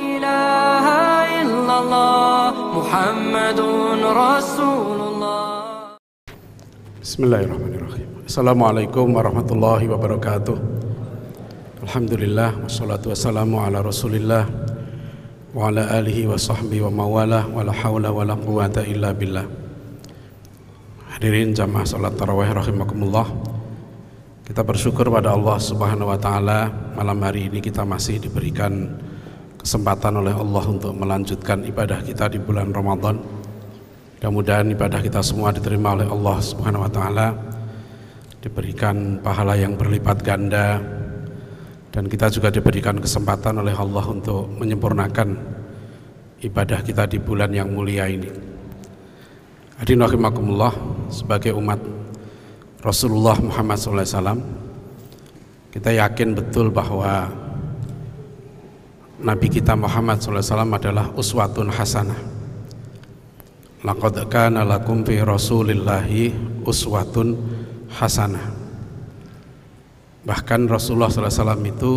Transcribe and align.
إله 0.00 0.86
إلا 1.42 1.74
الله 1.82 2.52
محمد 2.78 3.60
رسول 4.24 4.98
الله 5.00 5.44
Bismillahirrahmanirrahim. 7.06 8.26
Assalamualaikum 8.26 9.06
warahmatullahi 9.14 9.86
wabarakatuh. 9.86 10.58
Alhamdulillah 11.86 12.66
wassalatu 12.66 13.14
wassalamu 13.14 13.62
ala 13.62 13.78
Rasulillah 13.78 14.42
wa 15.54 15.70
ala 15.70 15.86
alihi 15.96 16.26
wa 16.26 16.34
sahbihi 16.34 16.82
wa 16.82 17.06
mawalah 17.06 17.46
wa 17.46 17.62
la 17.62 17.70
haula 17.70 18.10
wa 18.10 18.26
la 18.26 18.34
quwata 18.34 18.82
illa 18.82 19.14
billah. 19.14 19.46
Hadirin 21.14 21.54
jamaah 21.54 21.86
salat 21.86 22.18
tarawih 22.18 22.50
rahimakumullah. 22.50 23.30
Kita 24.42 24.66
bersyukur 24.66 25.06
pada 25.06 25.30
Allah 25.30 25.62
Subhanahu 25.62 26.10
wa 26.10 26.18
taala 26.18 26.68
malam 26.98 27.22
hari 27.22 27.46
ini 27.48 27.62
kita 27.62 27.86
masih 27.86 28.18
diberikan 28.18 28.98
kesempatan 29.61 30.17
oleh 30.17 30.33
Allah 30.33 30.65
untuk 30.65 30.91
melanjutkan 30.97 31.61
ibadah 31.69 32.01
kita 32.01 32.33
di 32.33 32.41
bulan 32.41 32.73
Ramadan. 32.73 33.21
Mudah-mudahan 34.17 34.69
ibadah 34.73 35.01
kita 35.01 35.21
semua 35.21 35.53
diterima 35.53 35.93
oleh 35.97 36.09
Allah 36.09 36.37
Subhanahu 36.41 36.85
wa 36.85 36.91
taala, 36.91 37.27
diberikan 38.41 39.21
pahala 39.21 39.53
yang 39.57 39.77
berlipat 39.77 40.21
ganda 40.25 40.81
dan 41.93 42.09
kita 42.09 42.29
juga 42.33 42.49
diberikan 42.49 42.97
kesempatan 42.97 43.61
oleh 43.61 43.73
Allah 43.73 44.05
untuk 44.09 44.49
menyempurnakan 44.57 45.37
ibadah 46.41 46.81
kita 46.81 47.05
di 47.05 47.17
bulan 47.21 47.53
yang 47.53 47.69
mulia 47.69 48.09
ini. 48.09 48.29
Hadirin 49.81 50.05
rahimakumullah 50.05 50.73
sebagai 51.09 51.57
umat 51.57 51.81
Rasulullah 52.81 53.37
Muhammad 53.41 53.77
SAW 53.77 54.41
kita 55.73 55.89
yakin 55.93 56.37
betul 56.37 56.69
bahwa 56.69 57.29
Nabi 59.21 59.47
kita 59.53 59.77
Muhammad 59.77 60.17
SAW 60.17 60.41
adalah 60.73 61.13
uswatun 61.13 61.69
hasanah 61.69 62.41
Laqad 63.81 64.29
kana 64.29 64.61
fi 65.01 65.15
Rasulillahi 65.25 66.23
uswatun 66.61 67.33
hasanah. 67.89 68.53
Bahkan 70.21 70.69
Rasulullah 70.69 71.09
SAW 71.09 71.65
itu 71.65 71.93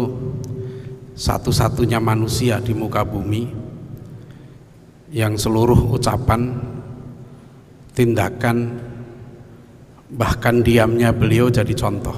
satu-satunya 1.12 2.00
manusia 2.00 2.56
di 2.64 2.72
muka 2.72 3.05
bumi 3.05 3.53
yang 5.12 5.36
seluruh 5.36 5.92
ucapan, 5.92 6.56
tindakan, 7.92 8.81
bahkan 10.09 10.64
diamnya 10.64 11.12
beliau 11.12 11.53
jadi 11.53 11.77
contoh. 11.77 12.16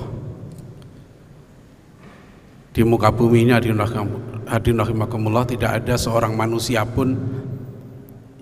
Di 2.71 2.87
muka 2.87 3.11
bumi 3.11 3.51
ini 3.51 3.53
hadirin 4.47 4.81
rahimakumullah 4.81 5.45
tidak 5.45 5.83
ada 5.83 5.99
seorang 5.99 6.39
manusia 6.39 6.87
pun 6.87 7.19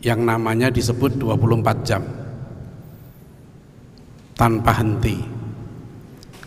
yang 0.04 0.20
namanya 0.20 0.68
disebut 0.68 1.16
24 1.16 1.88
jam 1.88 2.02
tanpa 4.36 4.72
henti. 4.78 5.16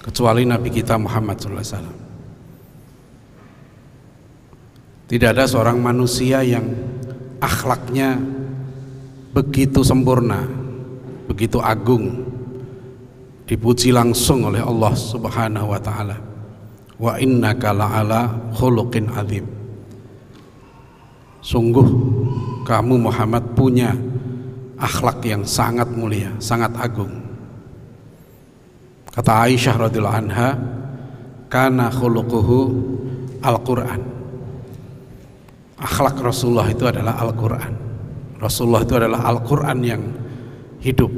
Kecuali 0.08 0.48
Nabi 0.48 0.72
kita 0.72 0.96
Muhammad 0.96 1.36
SAW 1.36 2.08
tidak 5.08 5.30
ada 5.36 5.44
seorang 5.48 5.80
manusia 5.80 6.44
yang 6.44 6.68
akhlaknya 7.40 8.20
begitu 9.32 9.80
sempurna 9.84 10.44
begitu 11.28 11.64
agung 11.64 12.28
dipuji 13.48 13.96
langsung 13.96 14.44
oleh 14.48 14.60
Allah 14.60 14.92
Subhanahu 14.96 15.72
wa 15.72 15.80
taala 15.80 16.27
wa 16.98 17.18
innaka 17.22 17.74
la'ala 17.74 18.52
khuluqin 18.58 19.10
azim 19.14 19.46
sungguh 21.42 21.88
kamu 22.68 23.00
Muhammad 23.00 23.56
punya 23.56 23.96
akhlak 24.78 25.26
yang 25.26 25.48
sangat 25.48 25.90
mulia, 25.90 26.36
sangat 26.38 26.76
agung. 26.78 27.10
Kata 29.10 29.50
Aisyah 29.50 29.90
radhiyallahu 29.90 30.20
anha, 30.30 30.50
"Kana 31.50 31.90
khuluquhu 31.90 32.58
Al-Qur'an." 33.42 34.02
Akhlak 35.78 36.22
Rasulullah 36.22 36.70
itu 36.70 36.86
adalah 36.86 37.18
Al-Qur'an. 37.22 37.74
Rasulullah 38.38 38.86
itu 38.86 38.94
adalah 38.94 39.26
Al-Qur'an 39.26 39.80
yang 39.82 40.02
hidup. 40.82 41.10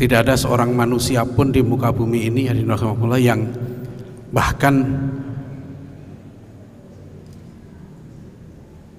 Tidak 0.00 0.16
ada 0.16 0.32
seorang 0.32 0.72
manusia 0.72 1.28
pun 1.28 1.52
di 1.52 1.60
muka 1.60 1.92
bumi 1.92 2.32
ini 2.32 2.48
yang 3.20 3.44
bahkan 4.32 4.80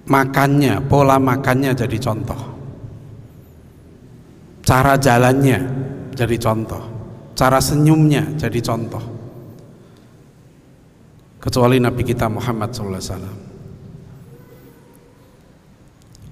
makannya, 0.06 0.78
pola 0.86 1.18
makannya 1.18 1.74
jadi 1.74 1.98
contoh. 1.98 2.42
Cara 4.62 4.94
jalannya 5.02 5.60
jadi 6.14 6.38
contoh. 6.38 6.84
Cara 7.34 7.58
senyumnya 7.58 8.38
jadi 8.38 8.62
contoh. 8.62 9.02
Kecuali 11.42 11.82
Nabi 11.82 12.06
kita 12.06 12.30
Muhammad 12.30 12.70
SAW. 12.78 13.42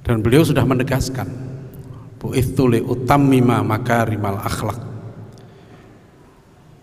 Dan 0.05 0.21
beliau 0.21 0.45
sudah 0.45 0.61
menegaskan, 0.61 1.25
Bu'ithu 2.19 2.63
li 2.67 2.79
utammima 2.83 3.63
makarimal 3.63 4.43
akhlak. 4.43 4.79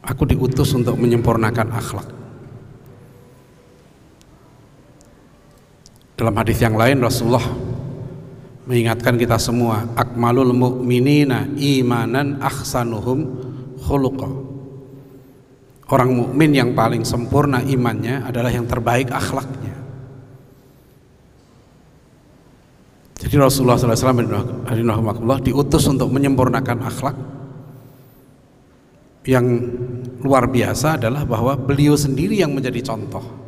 Aku 0.06 0.22
diutus 0.24 0.72
untuk 0.72 0.96
menyempurnakan 0.96 1.68
akhlak. 1.76 2.08
Dalam 6.16 6.32
hadis 6.40 6.56
yang 6.64 6.80
lain 6.80 7.04
Rasulullah 7.04 7.44
mengingatkan 8.64 9.20
kita 9.20 9.36
semua 9.36 9.84
akmalul 9.92 10.56
mu'minina 10.56 11.44
imanan 11.60 12.40
ahsanuhum 12.40 13.18
khuluqa. 13.84 14.56
Orang 15.86 16.18
mukmin 16.18 16.50
yang 16.50 16.74
paling 16.74 17.06
sempurna 17.06 17.62
imannya 17.62 18.26
adalah 18.26 18.50
yang 18.50 18.66
terbaik 18.66 19.06
akhlaknya. 19.14 19.75
Jadi 23.26 23.34
Rasulullah 23.42 23.74
SAW 23.74 25.42
diutus 25.42 25.84
untuk 25.90 26.14
menyempurnakan 26.14 26.78
akhlak 26.78 27.16
yang 29.26 29.42
luar 30.22 30.46
biasa 30.46 30.94
adalah 30.94 31.26
bahwa 31.26 31.58
beliau 31.58 31.98
sendiri 31.98 32.38
yang 32.38 32.54
menjadi 32.54 32.86
contoh 32.86 33.46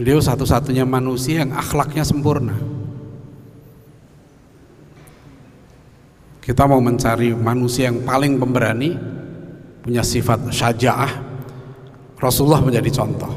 Beliau 0.00 0.16
satu-satunya 0.16 0.88
manusia 0.88 1.44
yang 1.44 1.52
akhlaknya 1.52 2.00
sempurna. 2.00 2.56
Kita 6.40 6.64
mau 6.64 6.80
mencari 6.80 7.36
manusia 7.36 7.92
yang 7.92 8.00
paling 8.08 8.40
pemberani, 8.40 8.96
punya 9.84 10.00
sifat 10.00 10.48
syaja'ah, 10.48 11.12
Rasulullah 12.16 12.64
menjadi 12.64 12.88
contoh. 12.96 13.28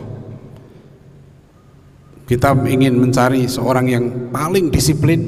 Kita 2.24 2.56
ingin 2.56 2.96
mencari 2.96 3.44
seorang 3.52 3.86
yang 3.92 4.06
paling 4.32 4.72
disiplin, 4.72 5.28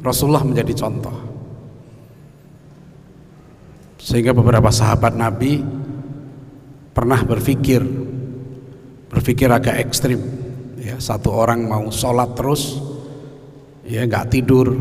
Rasulullah 0.00 0.48
menjadi 0.48 0.72
contoh. 0.72 1.16
Sehingga 4.00 4.32
beberapa 4.32 4.72
sahabat 4.72 5.12
Nabi 5.12 5.60
pernah 6.96 7.20
berpikir 7.20 7.84
berpikir 9.12 9.52
agak 9.52 9.76
ekstrim. 9.82 10.22
Ya 10.80 10.96
satu 11.02 11.34
orang 11.34 11.66
mau 11.66 11.90
sholat 11.92 12.32
terus 12.32 12.80
ya 13.84 14.08
nggak 14.08 14.32
tidur. 14.32 14.72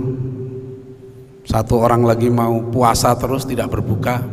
Satu 1.43 1.83
orang 1.83 2.07
lagi 2.07 2.31
mau 2.31 2.63
puasa 2.71 3.11
terus 3.19 3.43
tidak 3.43 3.75
berbuka. 3.75 4.23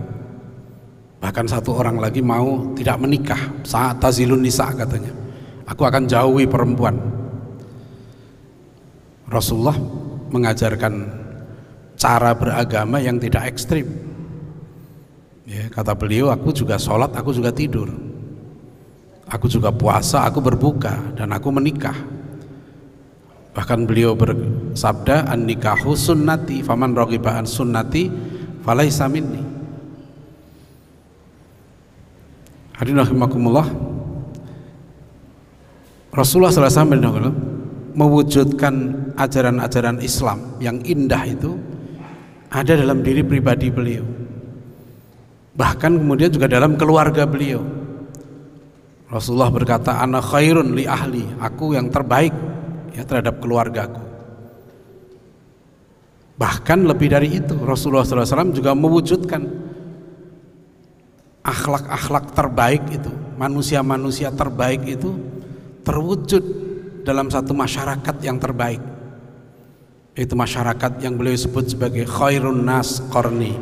Bahkan 1.18 1.46
satu 1.50 1.74
orang 1.74 1.98
lagi 1.98 2.22
mau 2.22 2.76
tidak 2.78 3.00
menikah. 3.02 3.42
Saat 3.66 3.98
tazilun 3.98 4.44
nisa 4.44 4.70
katanya 4.70 5.21
aku 5.66 5.82
akan 5.86 6.04
jauhi 6.08 6.44
perempuan 6.46 6.96
Rasulullah 9.28 9.78
mengajarkan 10.32 10.94
cara 11.96 12.34
beragama 12.34 12.98
yang 12.98 13.20
tidak 13.20 13.48
ekstrim 13.52 13.86
ya, 15.46 15.68
kata 15.70 15.94
beliau 15.94 16.32
aku 16.32 16.50
juga 16.50 16.76
sholat 16.76 17.12
aku 17.14 17.30
juga 17.32 17.54
tidur 17.54 18.12
aku 19.32 19.48
juga 19.48 19.72
puasa, 19.72 20.28
aku 20.28 20.44
berbuka 20.44 21.16
dan 21.16 21.32
aku 21.32 21.48
menikah. 21.48 21.96
Bahkan 23.52 23.84
beliau 23.88 24.12
bersabda 24.16 25.28
an 25.28 25.48
nikahu 25.48 25.96
sunnati 25.96 26.60
faman 26.60 26.92
raghiba 26.92 27.36
an 27.40 27.48
sunnati 27.48 28.12
falaisa 28.64 29.08
minni. 29.08 29.40
Hadirin 32.76 33.00
rahimakumullah. 33.00 33.91
Rasulullah 36.12 36.52
SAW 36.52 37.32
mewujudkan 37.96 38.74
ajaran-ajaran 39.16 40.00
Islam 40.04 40.60
yang 40.60 40.80
indah 40.84 41.24
itu 41.24 41.56
ada 42.52 42.76
dalam 42.76 43.00
diri 43.00 43.24
pribadi 43.24 43.72
beliau. 43.72 44.04
Bahkan 45.52 46.00
kemudian 46.00 46.32
juga 46.32 46.48
dalam 46.48 46.76
keluarga 46.76 47.24
beliau 47.28 47.60
Rasulullah 49.12 49.52
berkata, 49.52 50.00
"Ana 50.00 50.24
khairun 50.24 50.72
li 50.72 50.88
ahli." 50.88 51.20
Aku 51.36 51.76
yang 51.76 51.92
terbaik 51.92 52.32
ya 52.96 53.04
terhadap 53.04 53.44
keluargaku. 53.44 54.00
Bahkan 56.40 56.88
lebih 56.88 57.12
dari 57.12 57.28
itu, 57.36 57.52
Rasulullah 57.60 58.08
SAW 58.08 58.56
juga 58.56 58.72
mewujudkan 58.72 59.44
akhlak-akhlak 61.44 62.32
terbaik 62.32 62.82
itu, 62.88 63.12
manusia-manusia 63.36 64.32
terbaik 64.32 64.80
itu 64.88 65.12
terwujud 65.82 66.44
dalam 67.02 67.28
satu 67.30 67.52
masyarakat 67.54 68.16
yang 68.22 68.38
terbaik. 68.38 68.80
Itu 70.12 70.36
masyarakat 70.36 71.00
yang 71.02 71.16
beliau 71.16 71.36
sebut 71.36 71.72
sebagai 71.72 72.04
khairun 72.04 72.62
nas 72.62 73.00
korni. 73.10 73.56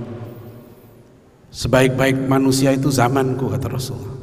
Sebaik-baik 1.50 2.30
manusia 2.30 2.70
itu 2.74 2.90
zamanku 2.90 3.50
kata 3.50 3.66
Rasulullah. 3.70 4.18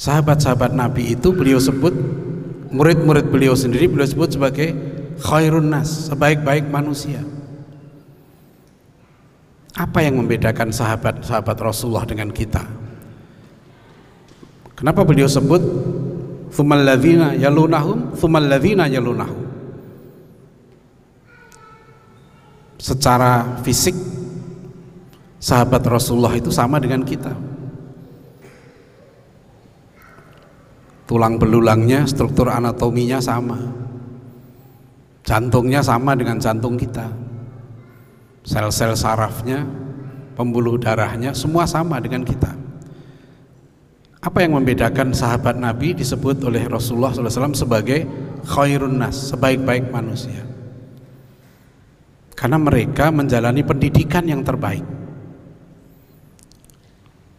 Sahabat-sahabat 0.00 0.72
Nabi 0.72 1.12
itu 1.12 1.34
beliau 1.34 1.60
sebut 1.60 1.92
murid-murid 2.70 3.28
beliau 3.28 3.52
sendiri 3.52 3.90
beliau 3.90 4.08
sebut 4.08 4.32
sebagai 4.38 4.72
khairun 5.20 5.68
nas, 5.68 6.08
sebaik-baik 6.08 6.66
manusia. 6.72 7.20
Apa 9.76 10.02
yang 10.02 10.18
membedakan 10.18 10.74
sahabat-sahabat 10.74 11.56
Rasulullah 11.60 12.08
dengan 12.08 12.34
kita? 12.34 12.64
Kenapa 14.80 15.04
beliau 15.04 15.28
sebut 15.28 15.60
Thumal 16.56 16.88
yalunahum 17.36 18.16
Thumal 18.16 18.48
yalunahum? 18.48 19.40
Secara 22.80 23.60
fisik 23.60 23.92
Sahabat 25.36 25.84
Rasulullah 25.84 26.36
itu 26.36 26.52
sama 26.52 26.76
dengan 26.80 27.00
kita. 27.00 27.32
Tulang 31.08 31.40
belulangnya, 31.40 32.04
struktur 32.04 32.48
anatominya 32.48 33.20
sama. 33.20 33.56
Jantungnya 35.24 35.84
sama 35.84 36.16
dengan 36.16 36.40
jantung 36.40 36.80
kita. 36.80 37.04
Sel-sel 38.48 38.96
sarafnya 38.96 39.68
Pembuluh 40.32 40.80
darahnya 40.80 41.36
Semua 41.36 41.68
sama 41.68 42.00
dengan 42.00 42.24
kita 42.24 42.69
apa 44.20 44.44
yang 44.44 44.60
membedakan 44.60 45.16
sahabat 45.16 45.56
Nabi 45.56 45.96
disebut 45.96 46.44
oleh 46.44 46.68
Rasulullah 46.68 47.08
SAW 47.08 47.56
sebagai 47.56 48.04
khairun 48.44 49.00
nas, 49.00 49.32
sebaik-baik 49.32 49.88
manusia? 49.88 50.44
Karena 52.36 52.60
mereka 52.60 53.08
menjalani 53.08 53.64
pendidikan 53.64 54.28
yang 54.28 54.44
terbaik. 54.44 54.84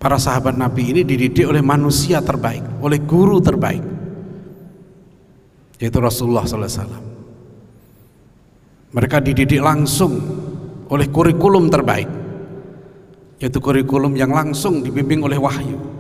Para 0.02 0.18
sahabat 0.18 0.58
Nabi 0.58 0.90
ini 0.98 1.02
dididik 1.06 1.46
oleh 1.46 1.62
manusia 1.62 2.18
terbaik, 2.26 2.66
oleh 2.82 2.98
guru 3.06 3.38
terbaik, 3.38 3.86
yaitu 5.78 6.02
Rasulullah 6.02 6.50
SAW. 6.50 7.14
Mereka 8.90 9.22
dididik 9.22 9.62
langsung 9.62 10.18
oleh 10.90 11.06
kurikulum 11.14 11.70
terbaik, 11.70 12.10
yaitu 13.38 13.62
kurikulum 13.62 14.18
yang 14.18 14.34
langsung 14.34 14.82
dibimbing 14.82 15.22
oleh 15.22 15.38
wahyu 15.38 15.91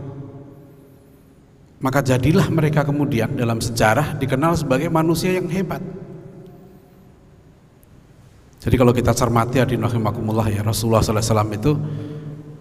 maka 1.82 2.06
jadilah 2.06 2.46
mereka 2.54 2.86
kemudian 2.86 3.34
dalam 3.34 3.58
sejarah 3.58 4.14
dikenal 4.22 4.54
sebagai 4.54 4.88
manusia 4.94 5.34
yang 5.34 5.50
hebat. 5.50 5.82
Jadi 8.62 8.76
kalau 8.78 8.94
kita 8.94 9.10
cermati 9.18 9.58
hadirin 9.58 9.82
rahimakumullah 9.82 10.46
ya 10.54 10.62
Rasulullah 10.62 11.02
SAW 11.02 11.50
itu 11.50 11.74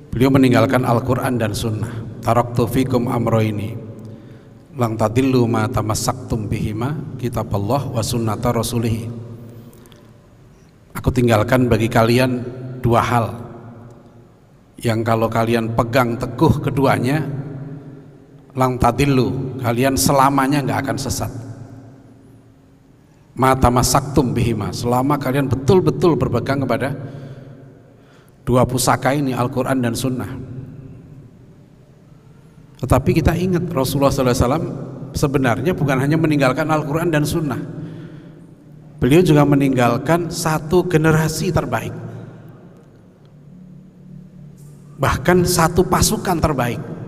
beliau 0.08 0.32
meninggalkan 0.32 0.88
Al-Quran 0.88 1.37
dan 1.37 1.52
Sunnah. 1.52 1.93
Taraktu 2.25 2.64
fikum 2.64 3.12
amro 3.12 3.44
ini 3.44 3.76
lang 4.81 4.96
tadillu 4.96 5.44
ma 5.44 5.69
tamassaktum 5.69 6.49
bihima 6.49 7.20
kitab 7.20 7.52
Allah 7.52 7.84
wa 7.84 8.00
sunnata 8.00 8.56
rasulih. 8.56 9.12
Aku 10.96 11.12
tinggalkan 11.12 11.69
bagi 11.69 11.93
kalian 11.93 12.40
dua 12.81 13.05
hal 13.05 13.26
yang 14.81 15.05
kalau 15.05 15.28
kalian 15.28 15.76
pegang 15.76 16.17
teguh 16.17 16.64
keduanya 16.64 17.28
lang 18.60 18.76
tadillu 18.76 19.56
kalian 19.64 19.96
selamanya 19.96 20.60
nggak 20.60 20.80
akan 20.84 20.98
sesat. 21.00 21.32
Mata 23.32 23.72
masaktum 23.72 24.36
bihima. 24.36 24.68
Selama 24.76 25.16
kalian 25.16 25.48
betul-betul 25.48 26.12
berpegang 26.20 26.60
kepada 26.60 26.92
dua 28.44 28.68
pusaka 28.68 29.16
ini 29.16 29.32
Al-Quran 29.32 29.80
dan 29.80 29.96
Sunnah. 29.96 30.28
Tetapi 32.84 33.10
kita 33.16 33.32
ingat 33.32 33.64
Rasulullah 33.72 34.12
SAW 34.12 35.16
sebenarnya 35.16 35.72
bukan 35.72 35.96
hanya 35.96 36.20
meninggalkan 36.20 36.68
Al-Quran 36.68 37.08
dan 37.08 37.24
Sunnah. 37.24 37.60
Beliau 39.00 39.24
juga 39.24 39.48
meninggalkan 39.48 40.28
satu 40.28 40.84
generasi 40.84 41.48
terbaik. 41.48 41.96
Bahkan 45.00 45.48
satu 45.48 45.80
pasukan 45.88 46.36
terbaik 46.36 47.00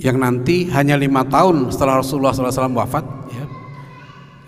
yang 0.00 0.16
nanti 0.16 0.64
hanya 0.72 0.96
lima 0.96 1.28
tahun 1.28 1.68
setelah 1.68 2.00
Rasulullah 2.00 2.32
SAW 2.32 2.72
wafat 2.72 3.04
ya, 3.36 3.44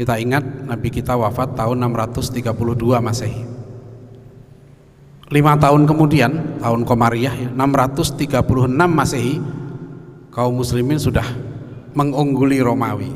kita 0.01 0.17
ingat 0.17 0.41
Nabi 0.65 0.89
kita 0.89 1.13
wafat 1.13 1.53
tahun 1.53 1.85
632 1.93 2.49
Masehi. 3.05 3.45
Lima 5.33 5.57
tahun 5.57 5.85
kemudian 5.85 6.61
tahun 6.61 6.89
Komariah 6.89 7.37
ya, 7.37 7.49
636 7.53 8.33
Masehi 8.89 9.37
kaum 10.33 10.57
muslimin 10.57 10.97
sudah 10.97 11.25
mengungguli 11.93 12.65
Romawi 12.65 13.13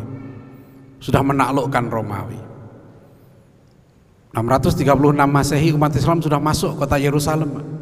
sudah 1.01 1.21
menaklukkan 1.25 1.89
Romawi. 1.89 2.41
636 4.37 4.85
Masehi 5.25 5.73
umat 5.73 5.93
Islam 5.97 6.21
sudah 6.21 6.37
masuk 6.37 6.77
kota 6.77 7.01
Yerusalem 7.01 7.76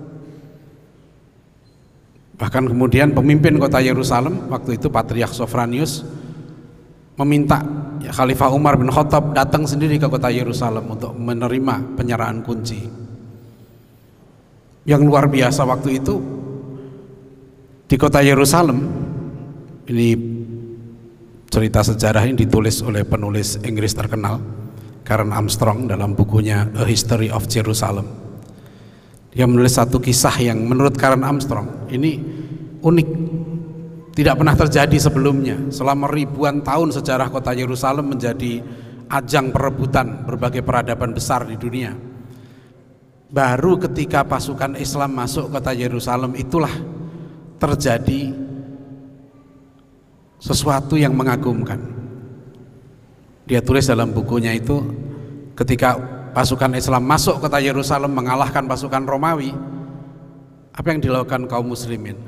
Bahkan 2.34 2.66
kemudian 2.66 3.14
pemimpin 3.14 3.54
kota 3.62 3.78
Yerusalem 3.78 4.50
waktu 4.50 4.75
itu 4.75 4.90
Patriark 4.90 5.31
Sofranius 5.31 6.02
meminta 7.14 7.62
ya, 8.02 8.10
Khalifah 8.10 8.50
Umar 8.50 8.75
bin 8.75 8.90
Khattab 8.90 9.31
datang 9.38 9.62
sendiri 9.70 10.02
ke 10.02 10.10
kota 10.10 10.26
Yerusalem 10.34 10.82
untuk 10.90 11.14
menerima 11.14 11.94
penyerahan 11.94 12.42
kunci. 12.42 12.82
Yang 14.84 15.02
luar 15.06 15.31
biasa 15.31 15.62
waktu 15.62 16.02
itu 16.02 16.14
di 17.86 17.96
kota 17.96 18.19
Yerusalem 18.19 18.82
ini 19.86 20.08
cerita 21.46 21.86
sejarah 21.86 22.26
ini 22.26 22.43
ditulis 22.43 22.82
oleh 22.82 23.06
penulis 23.06 23.62
Inggris 23.62 23.94
terkenal 23.94 24.43
Karen 25.06 25.31
Armstrong 25.31 25.86
dalam 25.86 26.19
bukunya 26.19 26.67
A 26.74 26.82
History 26.82 27.31
of 27.31 27.46
Jerusalem 27.46 28.23
dia 29.34 29.50
menulis 29.50 29.74
satu 29.74 29.98
kisah 29.98 30.38
yang 30.38 30.62
menurut 30.62 30.94
Karen 30.94 31.26
Armstrong 31.26 31.91
ini 31.91 32.22
unik. 32.79 33.08
Tidak 34.14 34.38
pernah 34.38 34.55
terjadi 34.55 34.94
sebelumnya. 34.94 35.58
Selama 35.74 36.06
ribuan 36.06 36.62
tahun 36.62 36.94
sejarah 36.94 37.34
kota 37.34 37.50
Yerusalem 37.50 38.14
menjadi 38.14 38.62
ajang 39.10 39.50
perebutan 39.50 40.22
berbagai 40.22 40.62
peradaban 40.62 41.10
besar 41.10 41.50
di 41.50 41.58
dunia. 41.58 41.91
Baru 43.26 43.74
ketika 43.82 44.22
pasukan 44.22 44.79
Islam 44.79 45.19
masuk 45.19 45.50
kota 45.50 45.74
Yerusalem 45.74 46.38
itulah 46.38 46.70
terjadi 47.58 48.31
sesuatu 50.38 50.94
yang 50.94 51.10
mengagumkan. 51.10 51.82
Dia 53.50 53.58
tulis 53.67 53.91
dalam 53.91 54.14
bukunya 54.14 54.55
itu 54.55 54.79
ketika 55.58 55.98
pasukan 56.34 56.74
Islam 56.74 57.06
masuk 57.06 57.38
kota 57.38 57.62
Yerusalem 57.62 58.10
mengalahkan 58.10 58.67
pasukan 58.67 59.06
Romawi. 59.06 59.55
Apa 60.74 60.91
yang 60.91 60.98
dilakukan 60.98 61.46
kaum 61.46 61.70
muslimin? 61.70 62.19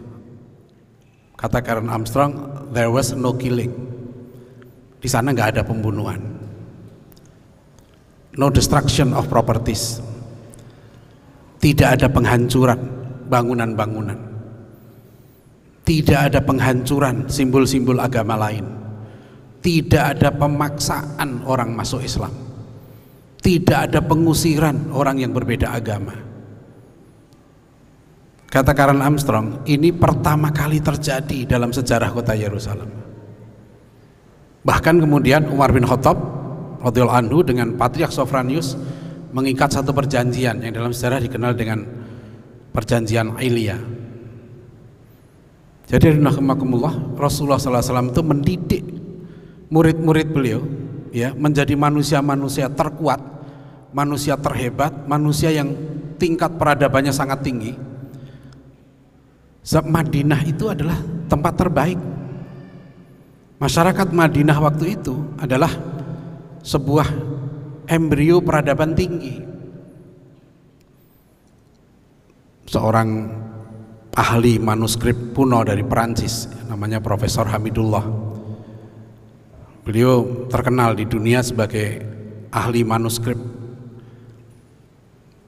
Kata 1.35 1.59
Karen 1.61 1.91
Armstrong 1.91 2.33
there 2.71 2.89
was 2.89 3.11
no 3.13 3.35
killing. 3.35 3.75
Di 5.03 5.11
sana 5.11 5.35
nggak 5.35 5.59
ada 5.59 5.63
pembunuhan. 5.67 6.23
No 8.39 8.47
destruction 8.49 9.11
of 9.13 9.27
properties. 9.27 9.99
Tidak 11.59 11.99
ada 11.99 12.07
penghancuran 12.07 12.79
bangunan-bangunan. 13.27 14.19
Tidak 15.83 16.21
ada 16.31 16.39
penghancuran 16.39 17.27
simbol-simbol 17.27 17.99
agama 17.99 18.39
lain. 18.39 18.63
Tidak 19.59 20.05
ada 20.15 20.31
pemaksaan 20.31 21.43
orang 21.43 21.75
masuk 21.75 22.07
Islam 22.07 22.46
tidak 23.41 23.91
ada 23.91 24.01
pengusiran 24.03 24.91
orang 24.93 25.23
yang 25.23 25.33
berbeda 25.33 25.71
agama. 25.71 26.15
Kata 28.47 28.73
Karen 28.73 29.03
Armstrong 29.03 29.67
ini 29.69 29.93
pertama 29.93 30.55
kali 30.55 30.81
terjadi 30.81 31.45
dalam 31.45 31.75
sejarah 31.75 32.09
kota 32.15 32.33
Yerusalem. 32.33 32.89
Bahkan 34.65 34.97
kemudian 35.03 35.47
Umar 35.53 35.71
bin 35.71 35.85
Khattab 35.85 36.17
radhiyallahu 36.83 37.21
anhu 37.27 37.39
dengan 37.43 37.75
Patriark 37.75 38.15
Sofranius 38.15 38.79
mengikat 39.35 39.75
satu 39.75 39.93
perjanjian 39.93 40.63
yang 40.63 40.73
dalam 40.73 40.95
sejarah 40.95 41.21
dikenal 41.21 41.53
dengan 41.53 41.85
perjanjian 42.73 43.37
Ailia 43.37 43.77
Jadi 45.87 46.19
Rasulullah 47.15 47.61
SAW 47.63 48.11
itu 48.11 48.23
mendidik 48.27 48.85
murid-murid 49.71 50.29
beliau 50.35 50.65
ya 51.17 51.33
menjadi 51.33 51.73
manusia-manusia 51.73 52.69
terkuat, 52.69 53.17
manusia 53.97 54.37
terhebat, 54.37 55.09
manusia 55.09 55.49
yang 55.49 55.73
tingkat 56.21 56.61
peradabannya 56.61 57.09
sangat 57.09 57.41
tinggi. 57.41 57.73
Sebab 59.65 59.89
Madinah 59.89 60.45
itu 60.45 60.69
adalah 60.69 61.01
tempat 61.25 61.57
terbaik. 61.57 61.97
Masyarakat 63.57 64.13
Madinah 64.13 64.61
waktu 64.61 65.01
itu 65.01 65.17
adalah 65.41 65.73
sebuah 66.61 67.09
embrio 67.89 68.45
peradaban 68.45 68.93
tinggi. 68.93 69.41
Seorang 72.69 73.09
ahli 74.13 74.61
manuskrip 74.61 75.33
kuno 75.33 75.65
dari 75.65 75.81
Perancis 75.81 76.45
namanya 76.69 77.01
Profesor 77.01 77.49
Hamidullah 77.49 78.26
Beliau 79.87 80.51
terkenal 80.51 80.99
di 80.99 81.07
dunia 81.07 81.47
sebagai 81.47 82.03
ahli 82.51 82.83
manuskrip. 82.83 83.39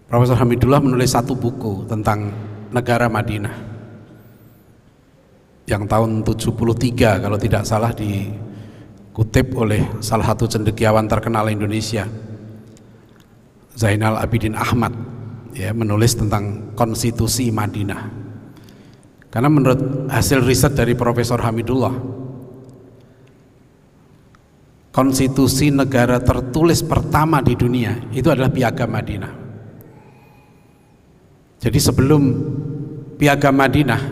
Profesor 0.07 0.39
Hamidullah 0.39 0.79
menulis 0.79 1.11
satu 1.11 1.35
buku 1.35 1.91
tentang 1.91 2.31
negara 2.71 3.11
Madinah 3.11 3.69
yang 5.69 5.85
tahun 5.85 6.25
73 6.25 7.21
kalau 7.21 7.37
tidak 7.37 7.69
salah 7.69 7.93
dikutip 7.93 9.53
oleh 9.53 9.85
salah 10.01 10.33
satu 10.33 10.49
cendekiawan 10.49 11.05
terkenal 11.05 11.53
Indonesia 11.53 12.09
Zainal 13.77 14.17
Abidin 14.17 14.57
Ahmad 14.57 14.97
ya 15.53 15.77
menulis 15.77 16.17
tentang 16.17 16.73
konstitusi 16.73 17.53
Madinah 17.53 18.09
karena 19.29 19.53
menurut 19.53 20.09
hasil 20.09 20.41
riset 20.41 20.73
dari 20.73 20.97
Profesor 20.97 21.37
Hamidullah 21.37 21.93
konstitusi 24.93 25.69
negara 25.69 26.19
tertulis 26.19 26.81
pertama 26.81 27.45
di 27.45 27.55
dunia 27.55 27.97
itu 28.13 28.29
adalah 28.33 28.49
Piagam 28.49 28.91
Madinah. 28.91 29.33
Jadi 31.59 31.79
sebelum 31.79 32.23
Piagam 33.19 33.55
Madinah 33.59 34.03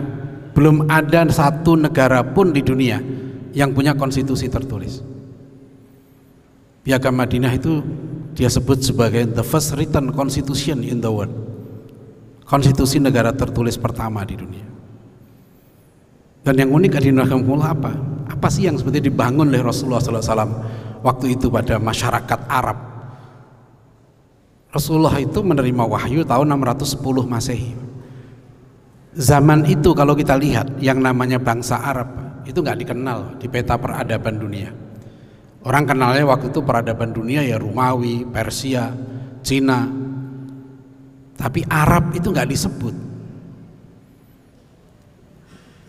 belum 0.53 0.89
ada 0.89 1.25
satu 1.29 1.79
negara 1.79 2.25
pun 2.25 2.51
di 2.51 2.65
dunia 2.65 2.99
yang 3.57 3.73
punya 3.73 3.97
konstitusi 3.97 4.51
tertulis. 4.51 5.01
Piagam 6.85 7.19
Madinah 7.19 7.53
itu 7.57 7.83
dia 8.37 8.53
sebut 8.53 8.85
sebagai 8.85 9.27
the 9.33 9.43
first 9.43 9.75
written 9.75 10.13
constitution 10.13 10.85
in 10.85 11.01
the 11.01 11.11
world. 11.11 11.33
Konstitusi 12.47 13.03
negara 13.03 13.35
tertulis 13.35 13.75
pertama 13.75 14.23
di 14.23 14.39
dunia. 14.39 14.76
Dan 16.47 16.63
yang 16.63 16.71
unik 16.71 17.03
di 17.03 17.11
Nahdlatul 17.11 17.59
apa? 17.59 17.91
Apa 18.31 18.47
sih 18.47 18.71
yang 18.71 18.79
seperti 18.79 19.11
dibangun 19.11 19.51
oleh 19.51 19.67
Rasulullah 19.67 19.99
SAW 19.99 21.03
waktu 21.03 21.35
itu 21.35 21.51
pada 21.51 21.83
masyarakat 21.83 22.47
Arab? 22.47 22.79
Rasulullah 24.71 25.19
itu 25.19 25.43
menerima 25.43 25.83
wahyu 25.83 26.23
tahun 26.23 26.55
610 26.55 27.03
Masehi. 27.27 27.75
Zaman 29.19 29.67
itu 29.67 29.91
kalau 29.91 30.15
kita 30.15 30.39
lihat 30.39 30.79
yang 30.79 31.03
namanya 31.03 31.43
bangsa 31.43 31.83
Arab 31.83 32.15
itu 32.47 32.63
nggak 32.63 32.79
dikenal 32.79 33.43
di 33.43 33.51
peta 33.51 33.75
peradaban 33.75 34.39
dunia. 34.39 34.71
Orang 35.67 35.83
kenalnya 35.83 36.31
waktu 36.31 36.55
itu 36.55 36.63
peradaban 36.63 37.11
dunia 37.11 37.43
ya 37.43 37.59
Romawi, 37.59 38.23
Persia, 38.23 38.95
Cina. 39.43 39.83
Tapi 41.35 41.67
Arab 41.67 42.15
itu 42.15 42.31
nggak 42.31 42.47
disebut 42.55 43.06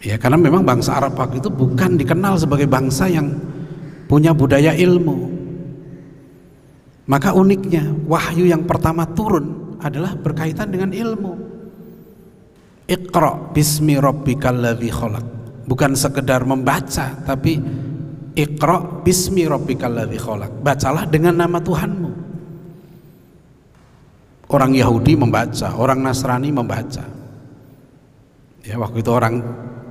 ya 0.08 0.16
karena 0.16 0.40
memang 0.40 0.64
bangsa 0.64 0.96
Arab 0.96 1.20
waktu 1.20 1.44
itu 1.44 1.52
bukan 1.52 2.00
dikenal 2.00 2.40
sebagai 2.40 2.64
bangsa 2.64 3.12
yang 3.12 3.28
punya 4.08 4.32
budaya 4.32 4.72
ilmu. 4.72 5.36
Maka 7.08 7.36
uniknya 7.36 7.88
wahyu 8.08 8.48
yang 8.48 8.64
pertama 8.64 9.04
turun 9.12 9.76
adalah 9.84 10.16
berkaitan 10.16 10.72
dengan 10.72 10.96
ilmu. 10.96 11.34
Iqra 12.88 13.52
bismi 13.52 14.00
rabbikal 14.00 14.56
ladzi 14.56 14.92
khalaq. 14.92 15.26
Bukan 15.68 15.92
sekedar 16.00 16.48
membaca 16.48 17.12
tapi 17.28 17.60
Iqra 18.32 19.04
bismi 19.04 19.44
rabbikal 19.44 19.92
ladzi 19.92 20.20
khalaq. 20.20 20.52
Bacalah 20.64 21.04
dengan 21.08 21.36
nama 21.36 21.60
Tuhanmu. 21.60 22.12
Orang 24.48 24.72
Yahudi 24.72 25.20
membaca 25.20 25.76
orang 25.76 26.00
Nasrani 26.00 26.56
membaca. 26.56 27.04
Ya 28.64 28.76
waktu 28.80 29.04
itu 29.04 29.12
orang 29.12 29.44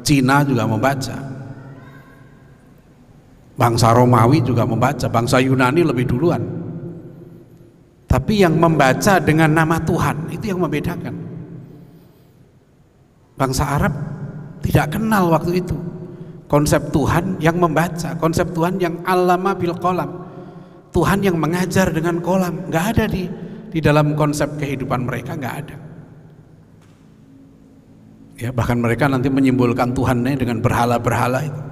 Cina 0.06 0.46
juga 0.46 0.62
membaca. 0.70 1.18
Bangsa 3.58 3.90
Romawi 3.90 4.38
juga 4.46 4.62
membaca. 4.62 5.10
Bangsa 5.10 5.42
Yunani 5.42 5.82
lebih 5.82 6.06
duluan. 6.06 6.38
Tapi 8.06 8.46
yang 8.46 8.54
membaca 8.54 9.18
dengan 9.18 9.50
nama 9.50 9.82
Tuhan 9.82 10.30
itu 10.30 10.54
yang 10.54 10.62
membedakan. 10.62 11.14
Bangsa 13.34 13.66
Arab 13.66 13.92
tidak 14.62 14.94
kenal 14.94 15.28
waktu 15.34 15.58
itu 15.58 15.75
konsep 16.46 16.94
Tuhan 16.94 17.42
yang 17.42 17.58
membaca 17.58 18.14
konsep 18.16 18.46
Tuhan 18.54 18.78
yang 18.78 19.02
alama 19.02 19.58
bil 19.58 19.75
kolam. 19.75 20.22
Tuhan 20.94 21.18
yang 21.26 21.34
mengajar 21.36 21.90
dengan 21.90 22.22
kolam. 22.22 22.70
Nggak 22.70 22.84
ada 22.94 23.04
di 23.10 23.26
di 23.75 23.82
dalam 23.82 24.14
konsep 24.14 24.54
kehidupan 24.54 25.04
mereka 25.04 25.34
nggak 25.34 25.56
ada 25.66 25.86
ya 28.37 28.52
bahkan 28.52 28.76
mereka 28.76 29.09
nanti 29.09 29.33
menyimbolkan 29.33 29.97
Tuhannya 29.97 30.37
dengan 30.37 30.61
berhala-berhala 30.61 31.40
itu. 31.45 31.62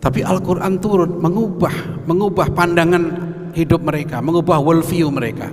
Tapi 0.00 0.24
Al-Quran 0.24 0.80
turun 0.80 1.20
mengubah 1.20 2.04
mengubah 2.08 2.48
pandangan 2.56 3.04
hidup 3.52 3.84
mereka 3.84 4.24
mengubah 4.24 4.60
worldview 4.60 5.12
mereka. 5.12 5.52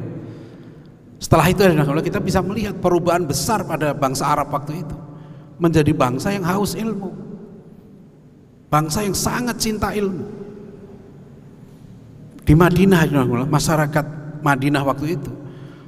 Setelah 1.18 1.50
itu 1.50 1.66
kalau 1.66 2.04
kita 2.04 2.22
bisa 2.22 2.40
melihat 2.46 2.78
perubahan 2.78 3.26
besar 3.26 3.66
pada 3.66 3.92
bangsa 3.92 4.30
Arab 4.30 4.54
waktu 4.54 4.86
itu 4.86 4.96
menjadi 5.58 5.92
bangsa 5.92 6.30
yang 6.32 6.46
haus 6.46 6.78
ilmu 6.78 7.28
bangsa 8.68 9.04
yang 9.04 9.16
sangat 9.16 9.58
cinta 9.60 9.92
ilmu. 9.96 10.24
Di 12.48 12.56
Madinah 12.56 13.04
masyarakat 13.44 14.06
Madinah 14.40 14.84
waktu 14.88 15.20
itu 15.20 15.32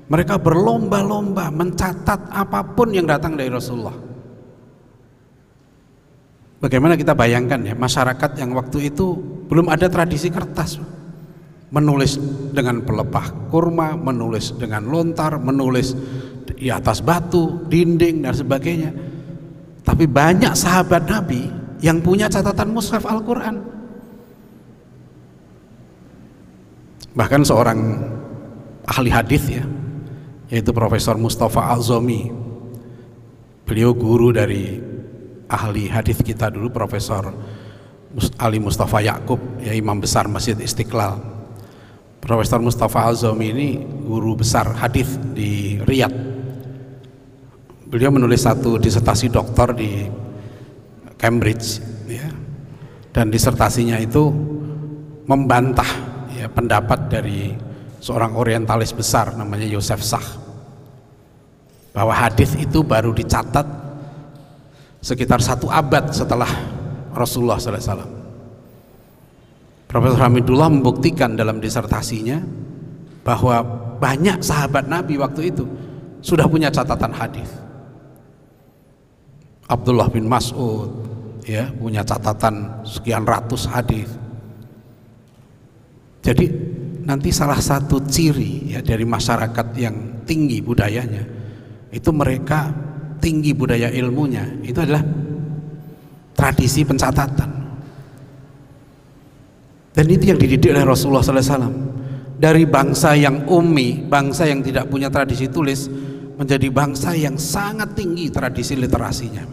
mereka 0.10 0.42
berlomba-lomba 0.42 1.54
mencatat 1.54 2.34
apa 2.34 2.66
pun 2.74 2.90
yang 2.90 3.06
datang 3.06 3.38
dari 3.38 3.48
Rasulullah. 3.48 3.94
Bagaimana 6.60 7.00
kita 7.00 7.16
bayangkan 7.16 7.62
ya 7.64 7.78
masyarakat 7.78 8.36
yang 8.36 8.52
waktu 8.52 8.92
itu 8.92 9.16
belum 9.48 9.72
ada 9.72 9.88
tradisi 9.88 10.28
kertas 10.28 10.82
menulis 11.70 12.18
dengan 12.52 12.82
pelepah 12.82 13.48
kurma, 13.54 13.94
menulis 13.96 14.58
dengan 14.58 14.84
lontar, 14.90 15.38
menulis 15.38 15.94
di 16.58 16.68
atas 16.68 17.00
batu, 17.00 17.64
dinding 17.70 18.26
dan 18.26 18.34
sebagainya. 18.34 18.92
Tapi 19.86 20.04
banyak 20.10 20.52
sahabat 20.58 21.08
Nabi 21.08 21.48
yang 21.80 22.04
punya 22.04 22.28
catatan 22.28 22.74
mushaf 22.76 23.06
Al-Qur'an. 23.06 23.56
Bahkan 27.16 27.42
seorang 27.46 27.80
ahli 28.90 29.10
hadis 29.10 29.44
ya, 29.48 29.64
yaitu 30.50 30.74
Profesor 30.74 31.16
Mustafa 31.16 31.70
Azami. 31.72 32.34
Beliau 33.70 33.94
guru 33.94 34.34
dari 34.34 34.82
ahli 35.46 35.86
hadis 35.86 36.26
kita 36.26 36.50
dulu 36.50 36.74
Profesor 36.74 37.30
Ali 38.42 38.58
Mustafa 38.58 39.06
Yakub, 39.06 39.38
ya 39.62 39.70
imam 39.78 40.02
besar 40.02 40.26
Masjid 40.26 40.58
Istiqlal. 40.58 41.22
Profesor 42.20 42.58
Mustafa 42.58 43.06
Azami 43.06 43.54
ini 43.54 43.70
guru 44.04 44.34
besar 44.34 44.74
hadis 44.74 45.22
di 45.38 45.78
Riyadh. 45.86 46.18
Beliau 47.90 48.10
menulis 48.10 48.46
satu 48.46 48.82
disertasi 48.82 49.30
doktor 49.30 49.78
di 49.78 50.06
Cambridge, 51.18 51.82
ya. 52.10 52.30
Dan 53.10 53.34
disertasinya 53.34 53.98
itu 53.98 54.30
membantah 55.26 55.90
ya, 56.34 56.50
pendapat 56.50 57.10
dari 57.10 57.54
seorang 58.00 58.36
orientalis 58.36 58.96
besar 58.96 59.36
namanya 59.36 59.68
Yosef 59.68 60.02
Sah 60.04 60.24
bahwa 61.92 62.16
hadis 62.16 62.56
itu 62.56 62.80
baru 62.84 63.12
dicatat 63.12 63.68
sekitar 65.04 65.40
satu 65.40 65.68
abad 65.72 66.12
setelah 66.12 66.48
Rasulullah 67.16 67.60
SAW. 67.60 68.20
Profesor 69.90 70.22
Hamidullah 70.22 70.70
membuktikan 70.70 71.34
dalam 71.34 71.58
disertasinya 71.58 72.40
bahwa 73.26 73.66
banyak 73.98 74.40
sahabat 74.40 74.86
Nabi 74.86 75.18
waktu 75.18 75.50
itu 75.50 75.66
sudah 76.22 76.46
punya 76.46 76.70
catatan 76.70 77.10
hadis. 77.10 77.50
Abdullah 79.66 80.10
bin 80.14 80.30
Mas'ud 80.30 80.94
ya 81.46 81.74
punya 81.74 82.06
catatan 82.06 82.86
sekian 82.86 83.26
ratus 83.26 83.66
hadis. 83.66 84.10
Jadi 86.22 86.46
nanti 87.10 87.34
salah 87.34 87.58
satu 87.58 88.06
ciri 88.06 88.78
ya 88.78 88.86
dari 88.86 89.02
masyarakat 89.02 89.68
yang 89.82 90.22
tinggi 90.30 90.62
budayanya 90.62 91.26
itu 91.90 92.14
mereka 92.14 92.70
tinggi 93.18 93.58
budaya 93.58 93.90
ilmunya 93.90 94.62
itu 94.62 94.78
adalah 94.78 95.02
tradisi 96.38 96.86
pencatatan. 96.86 97.50
Dan 99.90 100.06
itu 100.06 100.30
yang 100.30 100.38
dididik 100.38 100.70
oleh 100.70 100.86
Rasulullah 100.86 101.26
SAW 101.26 101.74
dari 102.38 102.70
bangsa 102.70 103.18
yang 103.18 103.50
ummi 103.50 104.06
bangsa 104.06 104.46
yang 104.46 104.62
tidak 104.62 104.86
punya 104.88 105.10
tradisi 105.10 105.50
tulis 105.50 105.90
menjadi 106.38 106.70
bangsa 106.70 107.18
yang 107.18 107.36
sangat 107.42 107.98
tinggi 107.98 108.30
tradisi 108.30 108.78
literasinya. 108.78 109.44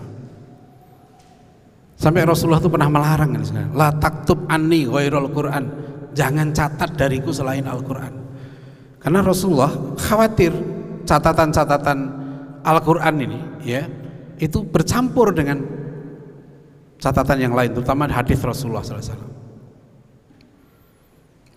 Sampai 1.96 2.22
Rasulullah 2.28 2.60
itu 2.60 2.68
pernah 2.68 2.92
melarang 2.92 3.32
la 3.72 3.90
taktub 3.96 4.44
anni 4.46 4.84
ghairul 4.84 5.32
Quran 5.32 5.85
jangan 6.16 6.50
catat 6.56 6.96
dariku 6.96 7.30
selain 7.30 7.68
Al-Quran. 7.68 8.14
Karena 8.98 9.20
Rasulullah 9.20 9.70
khawatir 10.00 10.50
catatan-catatan 11.04 11.98
Al-Quran 12.66 13.14
ini 13.22 13.38
ya 13.62 13.86
itu 14.42 14.64
bercampur 14.66 15.30
dengan 15.30 15.62
catatan 16.98 17.38
yang 17.38 17.54
lain 17.54 17.70
terutama 17.70 18.10
hadis 18.10 18.42
Rasulullah 18.42 18.82
SAW 18.82 19.36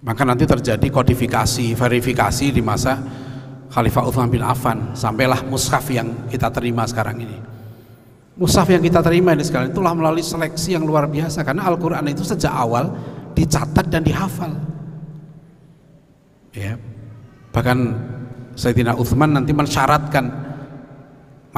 maka 0.06 0.22
nanti 0.22 0.46
terjadi 0.46 0.88
kodifikasi 0.94 1.74
verifikasi 1.74 2.46
di 2.54 2.62
masa 2.62 3.02
Khalifah 3.70 4.04
Utsman 4.10 4.34
bin 4.34 4.42
Affan. 4.42 4.98
Sampailah 4.98 5.46
mushaf 5.46 5.86
yang 5.94 6.26
kita 6.26 6.50
terima 6.50 6.90
sekarang 6.90 7.22
ini. 7.22 7.38
Mushaf 8.40 8.66
yang 8.72 8.82
kita 8.82 9.04
terima 9.06 9.36
ini 9.38 9.46
sekarang 9.46 9.70
itulah 9.70 9.94
melalui 9.94 10.26
seleksi 10.26 10.74
yang 10.74 10.88
luar 10.88 11.06
biasa. 11.06 11.46
Karena 11.46 11.70
Al-Quran 11.70 12.02
itu 12.10 12.26
sejak 12.26 12.50
awal 12.50 12.90
dicatat 13.40 13.88
dan 13.88 14.04
dihafal. 14.04 14.52
Ya. 16.52 16.76
Bahkan 17.56 17.78
Sayyidina 18.60 19.00
Uthman 19.00 19.32
nanti 19.32 19.56
mensyaratkan 19.56 20.28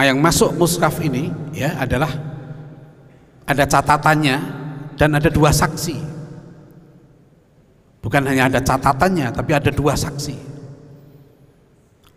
yang 0.02 0.18
masuk 0.18 0.58
mushaf 0.58 0.98
ini 0.98 1.30
ya 1.54 1.78
adalah 1.78 2.10
ada 3.46 3.70
catatannya 3.70 4.38
dan 4.98 5.10
ada 5.14 5.30
dua 5.30 5.54
saksi. 5.54 5.98
Bukan 8.02 8.26
hanya 8.26 8.50
ada 8.50 8.62
catatannya 8.62 9.30
tapi 9.30 9.52
ada 9.54 9.70
dua 9.70 9.94
saksi. 9.94 10.38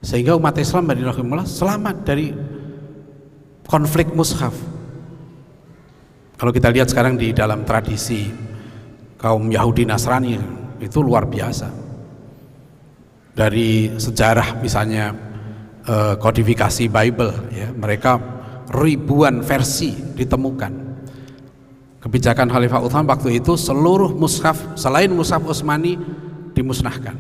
Sehingga 0.05 0.37
umat 0.37 0.57
Islam 0.57 0.89
rahimullah 0.89 1.49
selamat 1.49 1.97
dari 2.05 2.33
konflik 3.69 4.13
mushaf. 4.13 4.53
Kalau 6.41 6.53
kita 6.53 6.69
lihat 6.73 6.89
sekarang 6.93 7.17
di 7.17 7.33
dalam 7.33 7.65
tradisi 7.69 8.29
kaum 9.25 9.49
Yahudi 9.49 9.89
Nasrani. 9.89 10.37
Itu 10.77 11.01
luar 11.01 11.25
biasa. 11.25 11.73
Dari 13.33 13.97
sejarah 13.97 14.61
misalnya 14.61 15.17
eh, 15.89 16.15
kodifikasi 16.21 16.93
Bible 16.93 17.33
ya 17.49 17.73
mereka 17.73 18.21
ribuan 18.69 19.41
versi 19.41 19.97
ditemukan. 19.97 20.85
Kebijakan 22.05 22.53
Khalifah 22.53 22.85
Utsman 22.85 23.09
waktu 23.09 23.41
itu 23.41 23.57
seluruh 23.57 24.13
mushaf 24.13 24.77
selain 24.77 25.09
mushaf 25.09 25.41
Utsmani 25.41 25.97
dimusnahkan. 26.53 27.17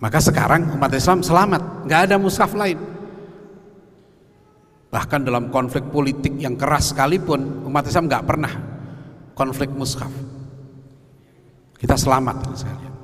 Maka 0.00 0.18
sekarang 0.24 0.80
umat 0.80 0.96
Islam 0.96 1.20
selamat. 1.20 1.84
Nggak 1.84 2.00
ada 2.08 2.16
mushaf 2.16 2.56
lain. 2.56 2.80
Bahkan 4.88 5.20
dalam 5.28 5.52
konflik 5.52 5.92
politik 5.92 6.40
yang 6.40 6.56
keras 6.56 6.96
sekalipun 6.96 7.68
umat 7.68 7.84
Islam 7.84 8.08
nggak 8.08 8.24
pernah 8.24 8.52
konflik 9.36 9.68
mushaf 9.76 10.27
kita 11.78 11.94
selamat 11.94 12.36
sekalian. 12.58 12.94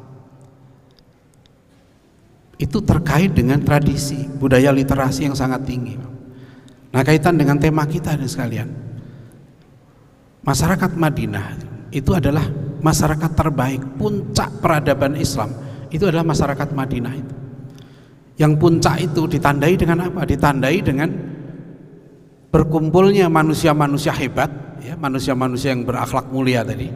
Itu 2.58 2.82
terkait 2.82 3.34
dengan 3.34 3.62
tradisi 3.62 4.26
budaya 4.38 4.70
literasi 4.70 5.26
yang 5.26 5.34
sangat 5.34 5.66
tinggi 5.66 5.94
nah 6.94 7.02
kaitan 7.02 7.34
dengan 7.34 7.58
tema 7.58 7.82
kita 7.90 8.14
ini 8.14 8.30
sekalian. 8.30 8.70
Masyarakat 10.46 10.94
Madinah 10.94 11.46
itu 11.90 12.14
adalah 12.14 12.46
masyarakat 12.78 13.30
terbaik 13.34 13.82
puncak 13.98 14.62
peradaban 14.62 15.18
Islam. 15.18 15.50
Itu 15.90 16.06
adalah 16.06 16.22
masyarakat 16.22 16.70
Madinah 16.70 17.14
itu. 17.18 17.34
Yang 18.38 18.52
puncak 18.62 18.96
itu 19.02 19.26
ditandai 19.26 19.74
dengan 19.74 20.06
apa? 20.06 20.22
ditandai 20.22 20.78
dengan 20.86 21.10
berkumpulnya 22.54 23.26
manusia-manusia 23.26 24.14
hebat 24.14 24.78
ya 24.78 24.94
manusia-manusia 24.94 25.74
yang 25.74 25.82
berakhlak 25.82 26.30
mulia 26.30 26.62
tadi 26.62 26.86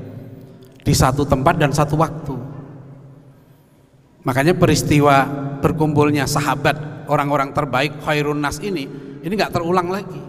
di 0.89 0.97
satu 0.97 1.29
tempat 1.29 1.61
dan 1.61 1.69
satu 1.69 2.01
waktu. 2.01 2.33
Makanya 4.25 4.57
peristiwa 4.57 5.29
berkumpulnya 5.61 6.25
sahabat 6.25 7.05
orang-orang 7.13 7.53
terbaik 7.53 8.01
khairun 8.01 8.41
nas 8.41 8.57
ini 8.65 8.89
ini 9.21 9.33
nggak 9.37 9.53
terulang 9.53 9.93
lagi. 9.93 10.23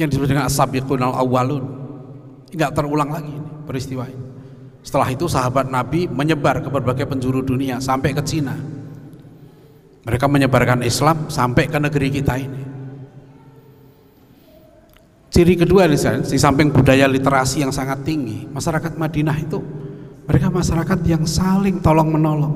Yang 0.00 0.16
disebut 0.16 0.28
dengan 0.32 0.48
as-sabiqun 0.48 1.04
al-awwalun 1.04 1.64
nggak 2.48 2.72
terulang 2.72 3.12
lagi 3.12 3.36
ini 3.36 3.50
peristiwa 3.68 4.08
ini. 4.08 4.24
Setelah 4.80 5.08
itu 5.12 5.28
sahabat 5.28 5.68
Nabi 5.68 6.08
menyebar 6.08 6.64
ke 6.64 6.72
berbagai 6.72 7.04
penjuru 7.04 7.44
dunia 7.44 7.76
sampai 7.76 8.16
ke 8.16 8.24
Cina. 8.24 8.56
Mereka 10.02 10.26
menyebarkan 10.32 10.80
Islam 10.80 11.28
sampai 11.28 11.68
ke 11.68 11.76
negeri 11.76 12.08
kita 12.08 12.34
ini 12.40 12.71
ciri 15.32 15.56
kedua 15.56 15.88
di 15.88 15.96
samping 16.36 16.68
budaya 16.68 17.08
literasi 17.08 17.64
yang 17.64 17.72
sangat 17.72 18.04
tinggi 18.04 18.44
masyarakat 18.52 18.92
Madinah 19.00 19.36
itu 19.40 19.58
mereka 20.28 20.52
masyarakat 20.52 20.98
yang 21.08 21.24
saling 21.24 21.80
tolong 21.80 22.12
menolong 22.12 22.54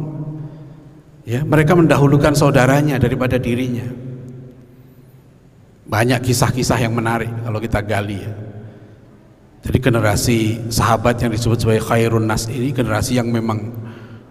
ya 1.25 1.41
mereka 1.43 1.73
mendahulukan 1.73 2.37
saudaranya 2.37 3.01
daripada 3.01 3.41
dirinya 3.41 4.07
banyak 5.87 6.19
kisah-kisah 6.19 6.83
yang 6.83 6.93
menarik 6.93 7.31
kalau 7.47 7.63
kita 7.63 7.79
gali 7.81 8.19
ya. 8.19 8.35
Jadi 9.67 9.79
generasi 9.83 10.39
sahabat 10.71 11.19
yang 11.23 11.31
disebut 11.35 11.59
sebagai 11.63 11.83
khairun 11.87 12.27
nas 12.27 12.47
ini 12.47 12.71
generasi 12.71 13.19
yang 13.19 13.31
memang 13.31 13.75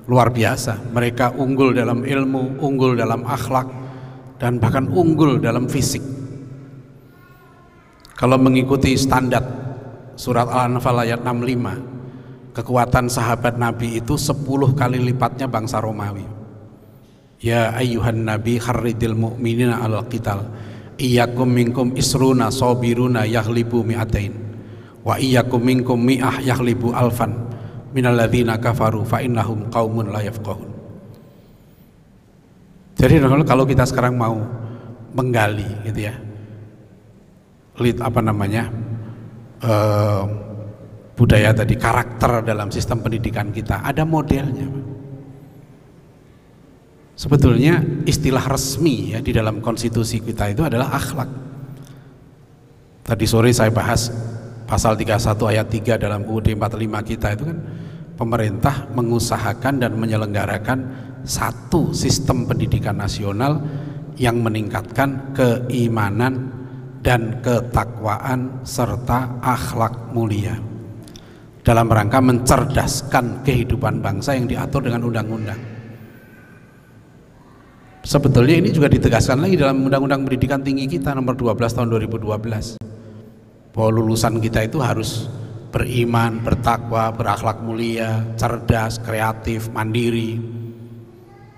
luar 0.07 0.31
biasa. 0.31 0.79
Mereka 0.95 1.35
unggul 1.35 1.75
dalam 1.75 2.03
ilmu, 2.07 2.59
unggul 2.59 2.95
dalam 2.95 3.23
akhlak, 3.27 3.67
dan 4.39 4.59
bahkan 4.59 4.87
unggul 4.87 5.39
dalam 5.39 5.67
fisik. 5.67 6.03
Kalau 8.15 8.39
mengikuti 8.39 8.95
standar 8.95 9.43
surat 10.15 10.47
Al-Anfal 10.47 11.03
ayat 11.03 11.19
65, 11.21 12.55
kekuatan 12.55 13.11
sahabat 13.11 13.59
Nabi 13.59 13.99
itu 13.99 14.15
10 14.15 14.39
kali 14.71 15.03
lipatnya 15.03 15.51
bangsa 15.51 15.83
Romawi. 15.83 16.23
Ya 17.43 17.75
ayyuhan 17.75 18.23
nabi 18.23 18.57
kharridil 18.57 19.13
mu'minina 19.13 19.83
al-qital 19.83 20.47
iyyakum 20.95 21.45
minkum 21.45 21.91
isruna 21.99 22.47
sabiruna 22.47 23.27
yaghlibu 23.27 23.83
mi'atain. 23.83 24.31
Wa 25.03 25.19
iyyakum 25.19 25.59
minkum 25.59 25.99
mi'ah 25.99 26.39
yaghlibu 26.39 26.95
alfan. 26.95 27.35
Minalladzina 27.91 28.55
kafaru 28.57 29.03
fa 29.03 29.19
innahum 29.19 29.67
qaumun 29.67 30.09
la 30.11 30.23
jadi 32.95 33.19
kalau 33.43 33.67
kita 33.67 33.83
sekarang 33.83 34.15
mau 34.15 34.39
menggali 35.11 35.67
gitu 35.83 36.07
ya 36.07 36.15
lead 37.79 37.99
apa 37.99 38.19
namanya 38.23 38.71
uh, 39.63 40.23
budaya 41.15 41.55
tadi 41.55 41.75
karakter 41.79 42.43
dalam 42.43 42.71
sistem 42.71 43.03
pendidikan 43.03 43.51
kita 43.51 43.83
ada 43.83 44.03
modelnya 44.03 44.85
Sebetulnya 47.15 47.79
istilah 48.03 48.43
resmi 48.43 49.15
ya 49.15 49.23
di 49.23 49.31
dalam 49.31 49.63
konstitusi 49.63 50.19
kita 50.19 50.51
itu 50.51 50.67
adalah 50.67 50.99
akhlak. 50.99 51.31
Tadi 53.07 53.23
sore 53.23 53.55
saya 53.55 53.71
bahas 53.71 54.11
pasal 54.67 54.99
31 54.99 55.23
ayat 55.55 55.67
3 55.71 55.95
dalam 55.95 56.27
UUD 56.27 56.51
45 56.59 57.11
kita 57.15 57.27
itu 57.39 57.43
kan 57.47 57.59
pemerintah 58.19 58.91
mengusahakan 58.91 59.79
dan 59.79 59.95
menyelenggarakan 59.95 60.79
satu 61.23 61.95
sistem 61.95 62.43
pendidikan 62.43 62.99
nasional 62.99 63.63
yang 64.19 64.43
meningkatkan 64.43 65.31
keimanan 65.31 66.51
dan 67.05 67.37
ketakwaan 67.45 68.65
serta 68.65 69.37
akhlak 69.45 70.09
mulia. 70.09 70.57
Dalam 71.61 71.85
rangka 71.85 72.17
mencerdaskan 72.17 73.45
kehidupan 73.45 74.01
bangsa 74.01 74.33
yang 74.33 74.49
diatur 74.49 74.89
dengan 74.89 75.05
undang-undang. 75.05 75.61
Sebetulnya 78.05 78.61
ini 78.61 78.69
juga 78.69 78.85
ditegaskan 78.85 79.41
lagi 79.41 79.57
dalam 79.57 79.81
Undang-Undang 79.81 80.29
Pendidikan 80.29 80.61
Tinggi 80.61 80.85
kita 80.85 81.17
nomor 81.17 81.33
12 81.33 81.57
tahun 81.73 81.89
2012 82.05 82.77
bahwa 83.73 83.89
lulusan 83.89 84.37
kita 84.37 84.69
itu 84.69 84.77
harus 84.77 85.25
beriman, 85.73 86.37
bertakwa, 86.37 87.09
berakhlak 87.17 87.65
mulia, 87.65 88.21
cerdas, 88.37 89.01
kreatif, 89.01 89.73
mandiri 89.73 90.37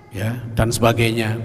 ya 0.08 0.40
dan 0.56 0.72
sebagainya 0.72 1.36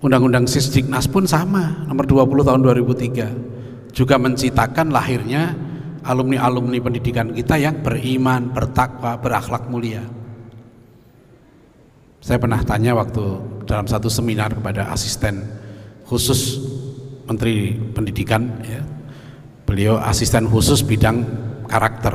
Undang-Undang 0.00 0.48
Sisdiknas 0.48 1.06
pun 1.08 1.28
sama 1.28 1.84
nomor 1.84 2.08
20 2.08 2.48
tahun 2.48 2.60
2003 2.64 3.92
juga 3.96 4.16
menciptakan 4.16 4.88
lahirnya 4.88 5.52
alumni-alumni 6.00 6.80
pendidikan 6.80 7.36
kita 7.36 7.60
yang 7.60 7.84
beriman, 7.84 8.48
bertakwa, 8.48 9.20
berakhlak 9.20 9.68
mulia 9.68 10.00
saya 12.20 12.36
pernah 12.36 12.60
tanya 12.60 12.92
waktu 12.92 13.24
dalam 13.64 13.88
satu 13.88 14.12
seminar 14.12 14.52
kepada 14.52 14.92
asisten 14.92 15.40
khusus 16.04 16.60
Menteri 17.24 17.72
Pendidikan 17.96 18.60
ya. 18.60 18.84
Beliau 19.64 19.96
asisten 19.96 20.44
khusus 20.44 20.84
bidang 20.84 21.24
karakter. 21.64 22.12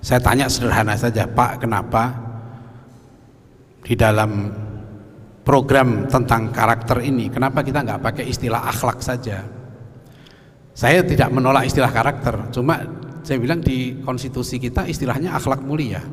Saya 0.00 0.22
tanya 0.24 0.48
sederhana 0.48 0.96
saja, 0.96 1.28
Pak, 1.28 1.66
kenapa 1.66 2.16
di 3.84 3.92
dalam 3.92 4.48
program 5.48 6.04
tentang 6.12 6.52
karakter 6.52 7.00
ini, 7.00 7.32
kenapa 7.32 7.64
kita 7.64 7.80
nggak 7.80 8.04
pakai 8.04 8.28
istilah 8.28 8.68
akhlak 8.68 9.00
saja? 9.00 9.40
Saya 10.76 11.00
tidak 11.00 11.32
menolak 11.32 11.64
istilah 11.64 11.88
karakter, 11.88 12.52
cuma 12.52 12.84
saya 13.24 13.40
bilang 13.40 13.64
di 13.64 13.96
konstitusi 14.04 14.60
kita 14.60 14.84
istilahnya 14.84 15.32
akhlak 15.32 15.64
mulia. 15.64 16.04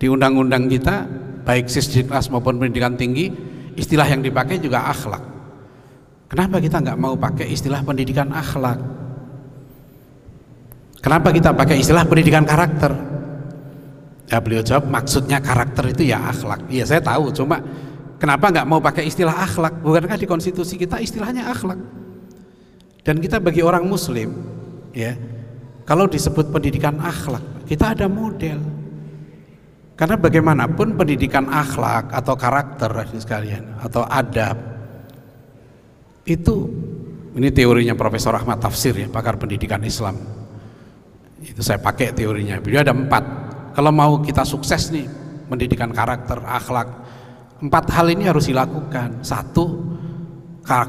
Di 0.00 0.08
undang-undang 0.08 0.72
kita, 0.72 1.04
baik 1.44 1.68
sisdiknas 1.68 2.32
maupun 2.32 2.56
pendidikan 2.56 2.96
tinggi, 2.96 3.28
istilah 3.76 4.08
yang 4.08 4.24
dipakai 4.24 4.56
juga 4.56 4.88
akhlak. 4.88 5.20
Kenapa 6.32 6.56
kita 6.56 6.80
nggak 6.80 6.96
mau 6.96 7.12
pakai 7.12 7.52
istilah 7.52 7.84
pendidikan 7.84 8.32
akhlak? 8.32 8.80
Kenapa 11.04 11.28
kita 11.28 11.52
pakai 11.52 11.76
istilah 11.76 12.08
pendidikan 12.08 12.48
karakter? 12.48 12.88
Ya 14.26 14.40
beliau 14.40 14.64
jawab 14.64 14.88
maksudnya 14.88 15.44
karakter 15.44 15.92
itu 15.92 16.08
ya 16.08 16.24
akhlak. 16.24 16.66
Iya 16.72 16.88
saya 16.88 17.04
tahu, 17.04 17.30
cuma 17.30 17.62
kenapa 18.16 18.52
nggak 18.52 18.66
mau 18.68 18.80
pakai 18.80 19.08
istilah 19.08 19.34
akhlak? 19.34 19.80
Bukankah 19.80 20.16
di 20.20 20.26
konstitusi 20.28 20.76
kita 20.76 21.00
istilahnya 21.00 21.48
akhlak? 21.48 21.78
Dan 23.06 23.22
kita 23.22 23.38
bagi 23.38 23.62
orang 23.62 23.86
muslim, 23.86 24.34
ya, 24.90 25.14
kalau 25.86 26.10
disebut 26.10 26.50
pendidikan 26.50 26.98
akhlak, 26.98 27.66
kita 27.70 27.94
ada 27.94 28.10
model. 28.10 28.58
Karena 29.96 30.18
bagaimanapun 30.20 30.98
pendidikan 30.98 31.48
akhlak 31.48 32.12
atau 32.12 32.36
karakter 32.36 32.90
sekalian 33.16 33.80
atau 33.80 34.04
adab 34.04 34.58
itu 36.28 36.68
ini 37.38 37.48
teorinya 37.54 37.94
Profesor 37.94 38.34
Ahmad 38.34 38.60
Tafsir 38.60 38.92
ya, 38.92 39.08
pakar 39.08 39.38
pendidikan 39.38 39.80
Islam. 39.86 40.18
Itu 41.40 41.62
saya 41.62 41.78
pakai 41.78 42.10
teorinya. 42.12 42.58
Beliau 42.58 42.82
ada 42.82 42.96
empat. 42.96 43.24
Kalau 43.76 43.92
mau 43.94 44.18
kita 44.20 44.42
sukses 44.42 44.90
nih 44.90 45.06
pendidikan 45.46 45.94
karakter, 45.94 46.42
akhlak, 46.42 46.88
empat 47.60 47.84
hal 47.92 48.12
ini 48.12 48.28
harus 48.28 48.48
dilakukan. 48.48 49.24
Satu, 49.24 49.86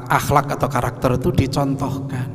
akhlak 0.08 0.58
atau 0.58 0.68
karakter 0.68 1.10
itu 1.16 1.30
dicontohkan. 1.32 2.28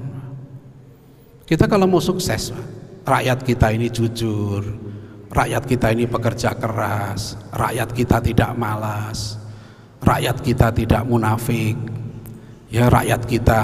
Kita 1.44 1.68
kalau 1.68 1.86
mau 1.86 2.00
sukses, 2.00 2.56
rakyat 3.04 3.44
kita 3.44 3.76
ini 3.76 3.92
jujur, 3.92 4.64
rakyat 5.28 5.64
kita 5.68 5.92
ini 5.92 6.08
pekerja 6.08 6.56
keras, 6.56 7.36
rakyat 7.52 7.90
kita 7.92 8.24
tidak 8.24 8.52
malas, 8.56 9.36
rakyat 10.00 10.40
kita 10.40 10.72
tidak 10.72 11.04
munafik, 11.04 11.76
ya 12.72 12.88
rakyat 12.88 13.22
kita 13.28 13.60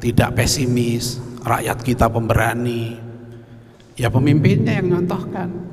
tidak 0.00 0.30
pesimis, 0.34 1.20
rakyat 1.44 1.78
kita 1.84 2.08
pemberani, 2.08 2.96
ya 3.94 4.08
pemimpinnya 4.08 4.80
yang 4.80 4.98
nyontohkan. 4.98 5.71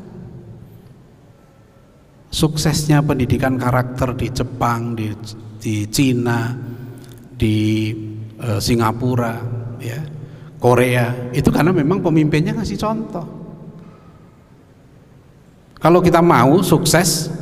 Suksesnya 2.30 3.02
pendidikan 3.02 3.58
karakter 3.58 4.14
di 4.14 4.30
Jepang, 4.30 4.94
di, 4.94 5.10
di 5.58 5.90
Cina, 5.90 6.54
di 7.34 7.90
e, 8.38 8.48
Singapura, 8.62 9.34
ya, 9.82 9.98
Korea, 10.62 11.34
itu 11.34 11.50
karena 11.50 11.74
memang 11.74 12.06
pemimpinnya 12.06 12.54
ngasih 12.54 12.78
contoh. 12.78 13.26
Kalau 15.82 16.06
kita 16.06 16.22
mau 16.22 16.62
sukses, 16.62 17.34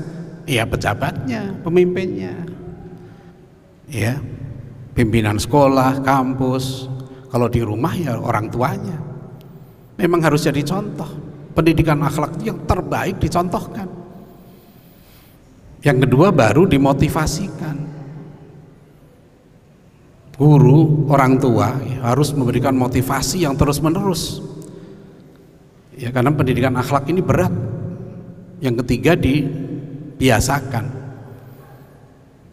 ya 0.47 0.63
pejabatnya, 0.63 1.57
pemimpinnya, 1.65 2.47
ya, 3.91 4.21
pimpinan 4.93 5.41
sekolah, 5.41 5.99
kampus. 6.05 6.87
Kalau 7.27 7.51
di 7.51 7.59
rumah 7.59 7.91
ya 7.91 8.15
orang 8.15 8.47
tuanya. 8.47 8.95
Memang 9.97 10.21
harus 10.23 10.47
jadi 10.47 10.63
contoh. 10.63 11.09
Pendidikan 11.51 11.99
akhlak 11.99 12.37
yang 12.45 12.63
terbaik 12.69 13.17
dicontohkan. 13.17 13.96
Yang 15.85 16.09
kedua 16.09 16.33
baru 16.33 16.65
dimotivasikan 16.65 17.87
guru, 20.37 21.09
orang 21.09 21.41
tua 21.41 21.73
ya, 21.81 22.13
harus 22.13 22.29
memberikan 22.37 22.77
motivasi 22.77 23.41
yang 23.43 23.57
terus-menerus. 23.57 24.39
Ya 25.97 26.13
karena 26.13 26.29
pendidikan 26.29 26.77
akhlak 26.77 27.09
ini 27.09 27.25
berat. 27.25 27.49
Yang 28.61 28.85
ketiga 28.85 29.17
dibiasakan. 29.17 30.85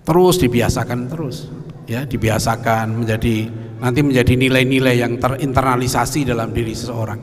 Terus 0.05 0.37
dibiasakan 0.41 1.01
terus. 1.09 1.49
Ya, 1.85 2.09
dibiasakan 2.09 3.05
menjadi 3.05 3.53
nanti 3.85 4.01
menjadi 4.01 4.33
nilai-nilai 4.41 4.97
yang 5.05 5.21
terinternalisasi 5.21 6.25
dalam 6.25 6.57
diri 6.57 6.73
seseorang. 6.73 7.21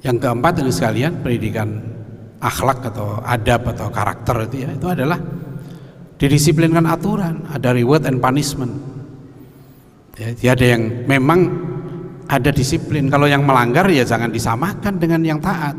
Yang 0.00 0.16
keempat 0.24 0.64
ini 0.64 0.72
sekalian 0.72 1.20
pendidikan 1.20 1.68
akhlak 2.40 2.92
atau 2.92 3.20
adab 3.24 3.72
atau 3.72 3.88
karakter 3.88 4.50
itu 4.50 4.56
ya 4.66 4.70
itu 4.74 4.86
adalah 4.86 5.18
didisiplinkan 6.16 6.84
aturan, 6.88 7.44
ada 7.52 7.76
reward 7.76 8.08
and 8.08 8.20
punishment 8.20 8.96
Ya, 10.16 10.56
ada 10.56 10.64
yang 10.64 11.04
memang 11.04 11.40
ada 12.24 12.48
disiplin. 12.48 13.12
Kalau 13.12 13.28
yang 13.28 13.44
melanggar 13.44 13.84
ya 13.92 14.00
jangan 14.00 14.32
disamakan 14.32 14.96
dengan 14.96 15.20
yang 15.20 15.38
taat. 15.44 15.76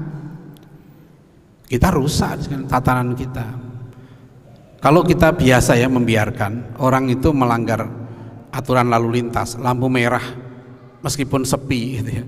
Kita 1.67 1.89
rusak 1.89 2.45
dengan 2.45 2.69
tatanan 2.69 3.17
kita. 3.17 3.47
Kalau 4.77 5.01
kita 5.01 5.33
biasa 5.33 5.73
ya 5.73 5.89
membiarkan 5.89 6.77
orang 6.77 7.09
itu 7.09 7.33
melanggar 7.33 7.89
aturan 8.53 8.93
lalu 8.93 9.19
lintas, 9.19 9.57
lampu 9.57 9.89
merah 9.89 10.23
meskipun 11.01 11.41
sepi 11.41 11.81
gitu 11.99 12.11
ya. 12.13 12.25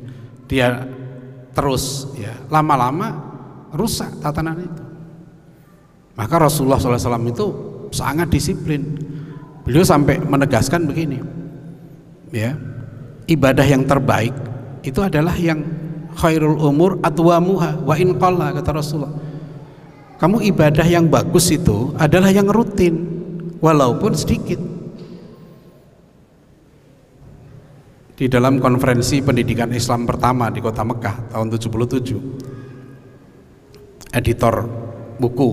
Dia 0.50 0.68
terus 1.54 2.10
ya 2.18 2.34
lama-lama 2.50 3.29
rusak 3.74 4.10
tatanan 4.22 4.62
itu. 4.62 4.84
Maka 6.20 6.36
Rasulullah 6.36 6.82
SAW 6.82 7.32
itu 7.32 7.46
sangat 7.96 8.28
disiplin. 8.28 8.84
Beliau 9.64 9.86
sampai 9.86 10.18
menegaskan 10.18 10.90
begini, 10.90 11.22
ya 12.34 12.58
ibadah 13.30 13.66
yang 13.66 13.86
terbaik 13.86 14.34
itu 14.82 14.98
adalah 15.02 15.38
yang 15.38 15.62
khairul 16.18 16.58
umur 16.58 16.98
atwamuha 17.06 17.86
wa 17.86 17.96
in 17.98 18.18
qalla 18.18 18.50
kata 18.58 18.74
Rasulullah 18.74 19.14
kamu 20.18 20.50
ibadah 20.52 20.84
yang 20.84 21.06
bagus 21.08 21.54
itu 21.54 21.94
adalah 21.96 22.34
yang 22.34 22.50
rutin 22.50 23.06
walaupun 23.62 24.18
sedikit 24.18 24.58
di 28.20 28.28
dalam 28.28 28.60
konferensi 28.60 29.24
pendidikan 29.24 29.72
Islam 29.72 30.04
pertama 30.04 30.52
di 30.52 30.60
kota 30.60 30.84
Mekah 30.84 31.32
tahun 31.32 31.48
77 31.56 32.49
editor 34.14 34.66
buku 35.20 35.50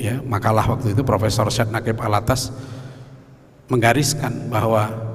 ya 0.00 0.18
makalah 0.24 0.64
waktu 0.76 0.96
itu 0.96 1.02
Profesor 1.04 1.46
Syed 1.52 1.68
Nakib 1.68 2.00
Alatas 2.00 2.50
menggariskan 3.70 4.50
bahwa 4.50 5.10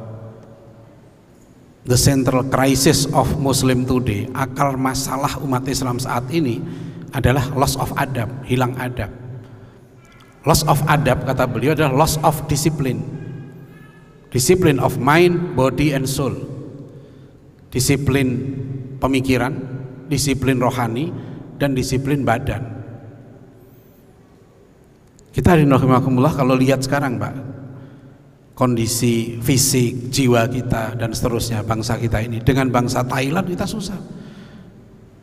the 1.86 2.00
central 2.00 2.48
crisis 2.50 3.06
of 3.14 3.30
Muslim 3.38 3.86
today, 3.86 4.26
akar 4.34 4.74
masalah 4.76 5.38
umat 5.46 5.70
Islam 5.70 6.02
saat 6.02 6.26
ini 6.34 6.60
adalah 7.14 7.46
loss 7.54 7.78
of 7.78 7.94
adab, 7.96 8.28
hilang 8.44 8.74
adab. 8.82 9.14
Loss 10.46 10.66
of 10.66 10.82
adab 10.90 11.26
kata 11.26 11.46
beliau 11.46 11.78
adalah 11.78 11.94
loss 11.94 12.18
of 12.26 12.36
discipline. 12.50 13.02
Discipline 14.34 14.82
of 14.84 15.00
mind, 15.00 15.56
body 15.56 15.96
and 15.96 16.10
soul. 16.10 16.36
Disiplin 17.72 18.56
pemikiran, 19.00 19.56
disiplin 20.12 20.60
rohani 20.60 21.14
dan 21.56 21.72
disiplin 21.72 22.28
badan. 22.28 22.75
Kita 25.36 25.52
hari 25.52 25.68
kalau 25.68 26.56
lihat 26.56 26.80
sekarang, 26.80 27.20
Pak, 27.20 27.34
kondisi 28.56 29.36
fisik, 29.44 30.08
jiwa 30.08 30.48
kita 30.48 30.96
dan 30.96 31.12
seterusnya 31.12 31.60
bangsa 31.68 32.00
kita 32.00 32.24
ini. 32.24 32.40
Dengan 32.40 32.72
bangsa 32.72 33.04
Thailand 33.04 33.44
kita 33.52 33.68
susah. 33.68 34.00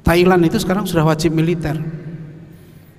Thailand 0.05 0.44
itu 0.44 0.61
sekarang 0.61 0.85
sudah 0.85 1.09
wajib 1.09 1.33
militer. 1.33 1.81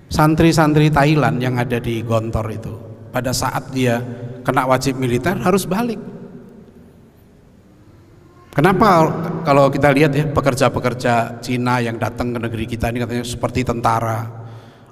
Santri-santri 0.10 0.90
Thailand 0.90 1.38
yang 1.38 1.62
ada 1.62 1.78
di 1.78 2.02
Gontor 2.02 2.50
itu 2.50 2.74
pada 3.14 3.30
saat 3.30 3.70
dia 3.70 4.02
kena 4.42 4.66
wajib 4.66 4.98
militer 4.98 5.38
harus 5.38 5.70
balik. 5.70 6.02
Kenapa 8.54 9.10
kalau 9.42 9.70
kita 9.70 9.90
lihat 9.90 10.14
ya 10.14 10.26
pekerja-pekerja 10.30 11.42
Cina 11.42 11.82
yang 11.82 11.98
datang 11.98 12.34
ke 12.34 12.40
negeri 12.42 12.66
kita 12.70 12.94
ini 12.94 13.02
katanya 13.02 13.26
seperti 13.26 13.66
tentara, 13.66 14.43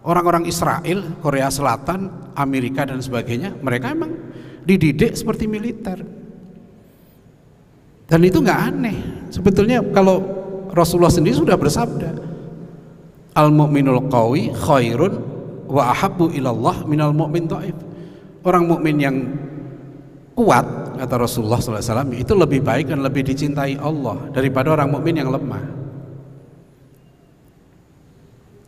orang-orang 0.06 0.50
Israel, 0.50 1.22
Korea 1.22 1.50
Selatan, 1.54 2.34
Amerika 2.34 2.86
dan 2.86 3.02
sebagainya, 3.02 3.54
mereka 3.62 3.94
emang 3.94 4.12
dididik 4.66 5.14
seperti 5.14 5.46
militer. 5.46 6.02
Dan 8.12 8.20
itu 8.28 8.44
nggak 8.44 8.60
aneh. 8.60 8.98
Sebetulnya 9.32 9.80
kalau 9.96 10.20
Rasulullah 10.76 11.14
sendiri 11.14 11.38
sudah 11.38 11.56
bersabda, 11.56 12.12
al 13.36 13.50
mu'minul 13.56 14.12
qawi 14.12 14.52
khairun 14.52 15.14
wa 15.72 15.96
ahabbu 15.96 16.36
ilallah 16.36 16.84
minal 16.84 17.16
mu'min 17.16 17.48
dhaif. 17.48 17.78
Orang 18.42 18.68
mukmin 18.68 18.98
yang 18.98 19.16
kuat 20.34 20.66
kata 20.98 21.16
Rasulullah 21.22 21.62
SAW 21.62 22.10
itu 22.18 22.34
lebih 22.34 22.66
baik 22.66 22.90
dan 22.90 23.06
lebih 23.06 23.22
dicintai 23.22 23.78
Allah 23.78 24.18
daripada 24.34 24.74
orang 24.74 24.90
mukmin 24.98 25.22
yang 25.22 25.30
lemah. 25.30 25.81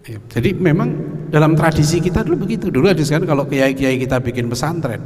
Ya, 0.03 0.19
jadi 0.35 0.51
memang 0.51 0.89
dalam 1.31 1.55
tradisi 1.55 2.03
kita 2.03 2.27
dulu 2.27 2.43
begitu. 2.43 2.67
Dulu 2.67 2.91
ada 2.91 2.99
kan 2.99 3.23
kalau 3.23 3.47
kiai-kiai 3.47 3.95
kita 4.03 4.19
bikin 4.19 4.51
pesantren, 4.51 4.99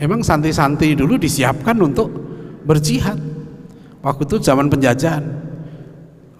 emang 0.00 0.24
santri-santri 0.24 0.96
dulu 0.96 1.20
disiapkan 1.20 1.76
untuk 1.84 2.08
berjihad. 2.64 3.20
Waktu 4.00 4.22
itu 4.26 4.36
zaman 4.40 4.72
penjajahan. 4.72 5.24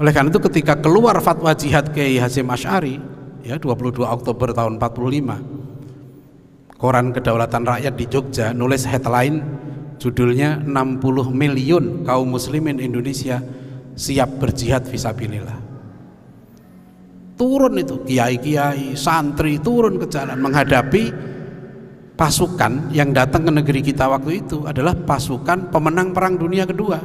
Oleh 0.00 0.10
karena 0.10 0.34
itu 0.34 0.40
ketika 0.40 0.80
keluar 0.80 1.20
fatwa 1.22 1.54
jihad 1.54 1.94
Kiai 1.94 2.18
Hasim 2.18 2.50
Ash'ari 2.50 2.98
ya 3.46 3.58
22 3.58 4.02
Oktober 4.02 4.54
tahun 4.54 4.78
45 4.78 6.78
koran 6.78 7.14
kedaulatan 7.14 7.62
rakyat 7.62 7.94
di 7.94 8.06
Jogja 8.10 8.50
nulis 8.50 8.82
headline 8.86 9.42
judulnya 10.02 10.58
60 10.66 11.30
miliun 11.30 12.02
kaum 12.02 12.34
muslimin 12.34 12.82
Indonesia 12.82 13.38
siap 13.94 14.42
berjihad 14.42 14.82
visabilillah 14.90 15.71
turun 17.42 17.74
itu. 17.82 18.06
Kiai-kiai 18.06 18.94
santri 18.94 19.58
turun 19.58 19.98
ke 19.98 20.06
jalan 20.06 20.38
menghadapi 20.38 21.10
pasukan 22.14 22.94
yang 22.94 23.10
datang 23.10 23.42
ke 23.42 23.50
negeri 23.50 23.82
kita 23.82 24.06
waktu 24.06 24.46
itu 24.46 24.62
adalah 24.62 24.94
pasukan 24.94 25.74
pemenang 25.74 26.14
perang 26.14 26.38
dunia 26.38 26.62
kedua. 26.62 27.02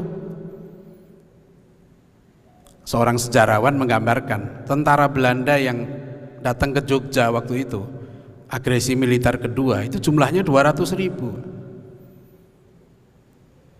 Seorang 2.85 3.17
sejarawan 3.17 3.75
menggambarkan 3.81 4.69
tentara 4.69 5.09
Belanda 5.09 5.57
yang 5.57 5.89
datang 6.45 6.71
ke 6.71 6.85
Jogja 6.85 7.33
waktu 7.33 7.65
itu 7.65 7.81
agresi 8.47 8.95
militer 8.95 9.35
kedua 9.41 9.83
itu 9.83 9.97
jumlahnya 9.97 10.45
200 10.45 10.85
ribu. 10.95 11.33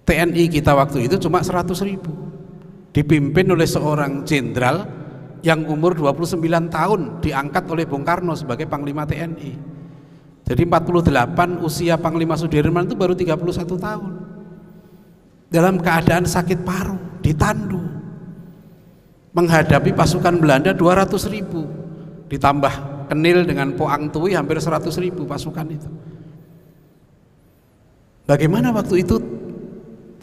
TNI 0.07 0.43
kita 0.49 0.73
waktu 0.73 1.05
itu 1.05 1.21
cuma 1.21 1.45
100 1.45 1.69
ribu. 1.85 2.11
Dipimpin 2.91 3.45
oleh 3.53 3.69
seorang 3.69 4.25
jenderal 4.25 4.96
yang 5.45 5.65
umur 5.69 5.93
29 5.93 6.41
tahun 6.69 7.01
diangkat 7.21 7.63
oleh 7.69 7.85
Bung 7.85 8.05
Karno 8.05 8.33
sebagai 8.33 8.65
Panglima 8.65 9.05
TNI 9.05 9.77
jadi 10.47 10.63
48 10.63 11.59
usia 11.59 11.99
Panglima 11.99 12.39
Sudirman 12.39 12.87
itu 12.87 12.95
baru 12.95 13.11
31 13.11 13.67
tahun. 13.67 14.11
Dalam 15.51 15.75
keadaan 15.83 16.23
sakit 16.23 16.63
paru 16.63 16.95
ditandu. 17.19 17.83
Menghadapi 19.35 19.91
pasukan 19.91 20.39
Belanda 20.39 20.71
200 20.71 21.19
ribu. 21.27 21.67
Ditambah 22.31 22.73
Kenil 23.11 23.43
dengan 23.43 23.75
Poang 23.75 24.07
Tui 24.07 24.39
hampir 24.39 24.55
100 24.55 24.87
ribu 25.03 25.27
pasukan 25.27 25.67
itu. 25.67 25.89
Bagaimana 28.23 28.71
waktu 28.71 29.03
itu 29.03 29.19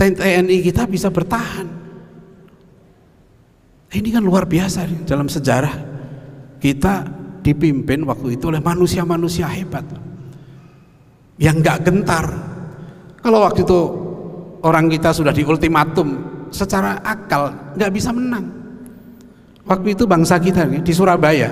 TNI 0.00 0.57
kita 0.64 0.88
bisa 0.88 1.12
bertahan 1.12 1.84
ini 3.94 4.11
kan 4.11 4.22
luar 4.26 4.44
biasa 4.44 4.85
nih, 4.90 5.00
dalam 5.07 5.30
sejarah 5.30 5.74
kita 6.59 7.07
dipimpin 7.44 8.02
waktu 8.09 8.35
itu 8.35 8.50
oleh 8.50 8.59
manusia-manusia 8.59 9.46
hebat 9.46 9.85
yang 11.38 11.61
nggak 11.61 11.78
gentar. 11.85 12.26
Kalau 13.20 13.44
waktu 13.44 13.64
itu 13.64 13.80
orang 14.64 14.88
kita 14.90 15.12
sudah 15.12 15.33
di 15.33 15.44
ultimatum 15.44 16.20
secara 16.48 17.00
akal 17.04 17.74
nggak 17.76 17.92
bisa 17.92 18.11
menang. 18.11 18.50
Waktu 19.64 19.96
itu 19.96 20.04
bangsa 20.04 20.37
kita 20.37 20.68
di 20.68 20.92
Surabaya 20.92 21.48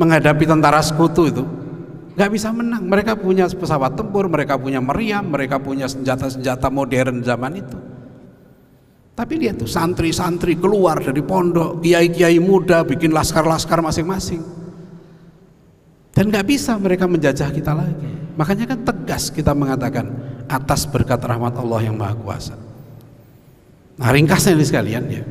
menghadapi 0.00 0.44
tentara 0.48 0.80
sekutu 0.80 1.28
itu 1.28 1.44
nggak 2.16 2.30
bisa 2.32 2.48
menang. 2.52 2.88
Mereka 2.88 3.16
punya 3.20 3.48
pesawat 3.48 3.96
tempur, 3.96 4.28
mereka 4.28 4.56
punya 4.56 4.80
meriam, 4.80 5.24
mereka 5.28 5.60
punya 5.60 5.88
senjata-senjata 5.88 6.68
modern 6.72 7.24
zaman 7.24 7.60
itu. 7.60 7.91
Tapi 9.12 9.36
lihat 9.36 9.60
tuh 9.60 9.68
santri-santri 9.68 10.56
keluar 10.56 10.96
dari 10.96 11.20
pondok, 11.20 11.84
kiai-kiai 11.84 12.40
muda 12.40 12.80
bikin 12.80 13.12
laskar-laskar 13.12 13.84
masing-masing. 13.84 14.40
Dan 16.12 16.32
nggak 16.32 16.46
bisa 16.48 16.76
mereka 16.80 17.04
menjajah 17.04 17.52
kita 17.52 17.76
lagi. 17.76 18.08
Makanya 18.36 18.72
kan 18.72 18.80
tegas 18.80 19.28
kita 19.28 19.52
mengatakan 19.52 20.08
atas 20.48 20.88
berkat 20.88 21.20
rahmat 21.20 21.52
Allah 21.60 21.80
yang 21.84 21.96
Maha 21.96 22.16
Kuasa. 22.16 22.56
Nah 24.00 24.08
ringkasnya 24.08 24.56
ini 24.56 24.64
sekalian 24.64 25.04
ya. 25.12 25.24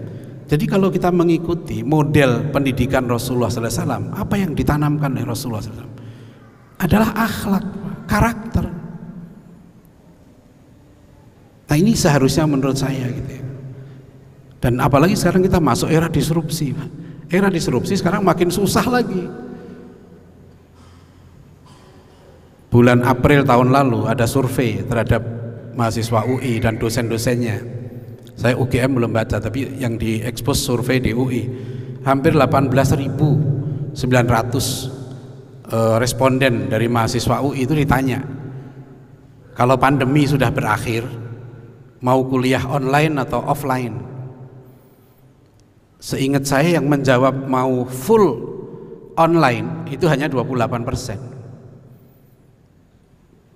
Jadi 0.46 0.66
kalau 0.68 0.94
kita 0.94 1.10
mengikuti 1.10 1.82
model 1.82 2.52
pendidikan 2.54 3.08
Rasulullah 3.08 3.50
SAW, 3.50 4.14
apa 4.14 4.36
yang 4.36 4.52
ditanamkan 4.54 5.16
oleh 5.16 5.26
Rasulullah 5.26 5.64
SAW 5.64 5.90
adalah 6.82 7.10
akhlak, 7.18 7.66
karakter. 8.06 8.66
Nah 11.72 11.76
ini 11.80 11.96
seharusnya 11.96 12.46
menurut 12.46 12.76
saya 12.76 13.08
gitu 13.10 13.32
ya. 13.32 13.51
Dan 14.62 14.78
apalagi 14.78 15.18
sekarang 15.18 15.42
kita 15.42 15.58
masuk 15.58 15.90
era 15.90 16.06
disrupsi. 16.06 16.78
Era 17.26 17.50
disrupsi 17.50 17.98
sekarang 17.98 18.22
makin 18.22 18.54
susah 18.54 18.86
lagi. 18.86 19.26
Bulan 22.70 23.02
April 23.04 23.44
tahun 23.44 23.74
lalu 23.74 24.06
ada 24.08 24.24
survei 24.30 24.86
terhadap 24.86 25.26
mahasiswa 25.74 26.24
UI 26.30 26.62
dan 26.62 26.78
dosen-dosennya. 26.78 27.58
Saya 28.38 28.56
UGM 28.56 29.02
belum 29.02 29.12
baca 29.12 29.42
tapi 29.42 29.82
yang 29.82 29.98
diekspos 29.98 30.62
survei 30.62 31.02
di 31.02 31.12
UI 31.12 31.44
hampir 32.06 32.38
18.900 32.38 33.98
eh, 33.98 35.96
responden 36.00 36.70
dari 36.70 36.88
mahasiswa 36.88 37.42
UI 37.44 37.66
itu 37.66 37.74
ditanya 37.78 38.24
kalau 39.54 39.78
pandemi 39.78 40.26
sudah 40.26 40.50
berakhir 40.50 41.06
mau 42.02 42.26
kuliah 42.26 42.66
online 42.66 43.22
atau 43.22 43.46
offline 43.46 44.11
Seingat 46.02 46.50
saya 46.50 46.82
yang 46.82 46.90
menjawab 46.90 47.46
mau 47.46 47.86
full 47.86 48.50
online 49.14 49.86
itu 49.86 50.10
hanya 50.10 50.26
28 50.26 50.82
persen. 50.82 51.22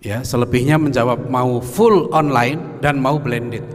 Ya, 0.06 0.22
selebihnya 0.22 0.78
menjawab 0.78 1.26
mau 1.26 1.58
full 1.58 2.14
online 2.14 2.78
dan 2.86 3.02
mau 3.02 3.18
blended. 3.18 3.66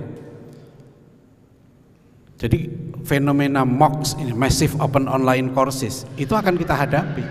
Jadi 2.38 2.70
fenomena 3.02 3.66
MOOCs 3.66 4.14
ini 4.22 4.30
massive 4.30 4.78
open 4.78 5.10
online 5.10 5.50
courses 5.50 6.06
itu 6.14 6.30
akan 6.30 6.54
kita 6.54 6.72
hadapi. 6.78 7.26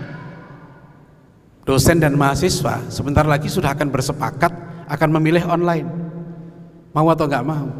Dosen 1.64 2.04
dan 2.04 2.20
mahasiswa 2.20 2.84
sebentar 2.92 3.24
lagi 3.24 3.48
sudah 3.48 3.72
akan 3.72 3.88
bersepakat 3.88 4.52
akan 4.92 5.10
memilih 5.16 5.48
online. 5.48 5.88
Mau 6.92 7.08
atau 7.08 7.24
nggak 7.24 7.46
mau. 7.48 7.72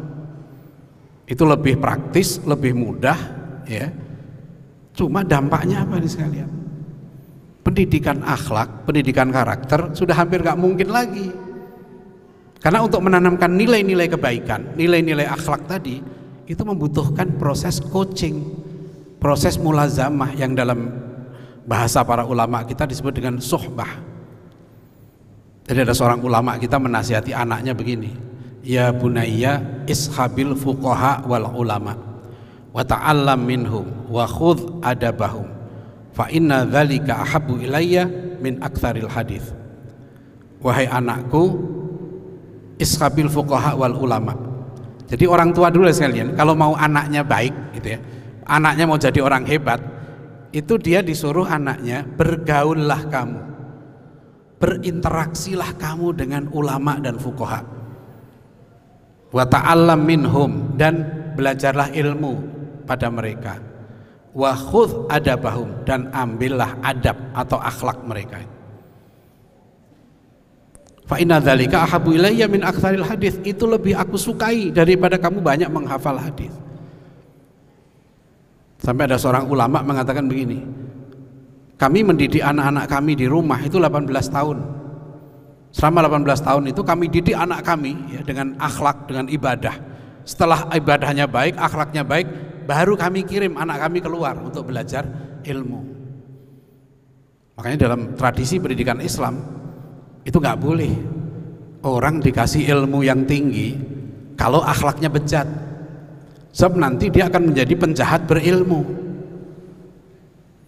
Itu 1.29 1.45
lebih 1.45 1.77
praktis, 1.77 2.41
lebih 2.43 2.73
mudah, 2.75 3.40
ya. 3.71 3.87
Cuma 4.91 5.23
dampaknya 5.23 5.87
apa 5.87 5.95
nih 5.95 6.11
sekalian? 6.11 6.49
Pendidikan 7.61 8.19
akhlak 8.25 8.83
pendidikan 8.83 9.31
karakter 9.31 9.95
sudah 9.95 10.17
hampir 10.17 10.43
gak 10.43 10.59
mungkin 10.59 10.91
lagi. 10.91 11.31
Karena 12.61 12.83
untuk 12.85 13.01
menanamkan 13.01 13.49
nilai-nilai 13.55 14.11
kebaikan 14.11 14.77
nilai-nilai 14.77 15.25
akhlak 15.25 15.65
tadi 15.65 15.97
itu 16.51 16.61
membutuhkan 16.67 17.39
proses 17.39 17.79
coaching 17.79 18.43
proses 19.21 19.55
mulazamah 19.55 20.35
yang 20.35 20.51
dalam 20.51 20.91
bahasa 21.63 22.03
para 22.03 22.27
ulama 22.27 22.65
kita 22.67 22.83
disebut 22.83 23.13
dengan 23.15 23.39
sohbah 23.39 24.01
jadi 25.63 25.87
ada 25.87 25.95
seorang 25.95 26.19
ulama 26.19 26.59
kita 26.59 26.75
menasihati 26.75 27.31
anaknya 27.31 27.71
begini 27.71 28.11
ya 28.65 28.91
bunayya 28.91 29.85
ishabil 29.87 30.57
fuqaha 30.57 31.23
wal 31.29 31.55
ulama 31.55 32.10
wa 32.71 32.83
ta'allam 32.83 33.39
minhum 33.43 33.85
wa 34.07 34.23
khudh 34.27 34.81
adabahum. 34.83 35.47
Fa 36.11 36.27
inna 36.27 36.67
dzalika 36.67 37.23
ahabbu 37.23 37.63
ilayya 37.63 38.07
min 38.43 38.59
aktsaril 38.59 39.07
hadis 39.07 39.55
wahai 40.61 40.85
anakku 40.87 41.57
iskabil 42.77 43.27
fuqaha 43.27 43.75
wal 43.75 43.97
ulama. 43.97 44.37
Jadi 45.09 45.27
orang 45.27 45.51
tua 45.51 45.67
dulu 45.67 45.91
sekalian 45.91 46.37
kalau 46.39 46.55
mau 46.55 46.71
anaknya 46.77 47.25
baik 47.25 47.51
gitu 47.75 47.97
ya 47.97 47.99
anaknya 48.47 48.87
mau 48.87 48.95
jadi 48.95 49.19
orang 49.19 49.43
hebat 49.43 49.83
itu 50.55 50.79
dia 50.79 51.03
disuruh 51.03 51.49
anaknya 51.49 52.05
bergaullah 52.05 53.01
kamu. 53.11 53.39
Berinteraksilah 54.61 55.73
kamu 55.81 56.07
dengan 56.13 56.45
ulama 56.53 57.01
dan 57.01 57.17
fuqaha. 57.17 57.65
Wa 59.33 59.41
ta'allam 59.49 60.05
minhum 60.05 60.77
dan 60.77 61.01
belajarlah 61.33 61.89
ilmu 61.97 62.60
pada 62.91 63.07
mereka. 63.07 63.55
Wa 64.35 64.51
khudh 64.51 65.07
adabahum 65.07 65.87
dan 65.87 66.11
ambillah 66.11 66.75
adab 66.83 67.15
atau 67.31 67.55
akhlak 67.63 68.03
mereka. 68.03 68.43
Fa 71.07 71.15
inna 71.19 71.39
dzalika 71.39 71.87
ahabu 71.87 72.11
ilayya 72.11 72.51
min 72.51 72.63
aktsaril 72.63 73.07
hadis. 73.07 73.39
Itu 73.47 73.67
lebih 73.67 73.95
aku 73.95 74.19
sukai 74.19 74.75
daripada 74.75 75.15
kamu 75.15 75.39
banyak 75.39 75.71
menghafal 75.71 76.19
hadis. 76.19 76.51
Sampai 78.83 79.07
ada 79.07 79.15
seorang 79.15 79.47
ulama 79.47 79.79
mengatakan 79.83 80.27
begini 80.27 80.63
kami 81.81 82.05
mendidik 82.05 82.45
anak-anak 82.45 82.85
kami 82.85 83.17
di 83.17 83.25
rumah 83.25 83.57
itu 83.65 83.81
18 83.81 84.05
tahun. 84.29 84.57
Selama 85.73 86.05
18 86.05 86.45
tahun 86.45 86.63
itu 86.69 86.81
kami 86.85 87.09
didik 87.09 87.33
anak 87.33 87.65
kami 87.65 87.97
ya, 88.13 88.21
dengan 88.21 88.53
akhlak, 88.61 89.09
dengan 89.09 89.25
ibadah. 89.25 89.75
Setelah 90.21 90.69
ibadahnya 90.77 91.25
baik, 91.25 91.57
akhlaknya 91.57 92.05
baik, 92.05 92.27
baru 92.65 92.93
kami 92.97 93.25
kirim 93.25 93.57
anak 93.57 93.87
kami 93.87 93.99
keluar 94.01 94.37
untuk 94.37 94.69
belajar 94.69 95.05
ilmu. 95.45 95.79
Makanya 97.57 97.77
dalam 97.89 98.15
tradisi 98.17 98.57
pendidikan 98.57 98.97
Islam 99.03 99.37
itu 100.25 100.37
nggak 100.37 100.59
boleh 100.61 100.93
orang 101.85 102.21
dikasih 102.21 102.65
ilmu 102.69 103.05
yang 103.05 103.25
tinggi 103.25 103.77
kalau 104.39 104.61
akhlaknya 104.65 105.09
bejat. 105.11 105.47
Sebab 106.51 106.75
nanti 106.75 107.07
dia 107.07 107.31
akan 107.31 107.53
menjadi 107.53 107.73
penjahat 107.79 108.27
berilmu. 108.27 108.83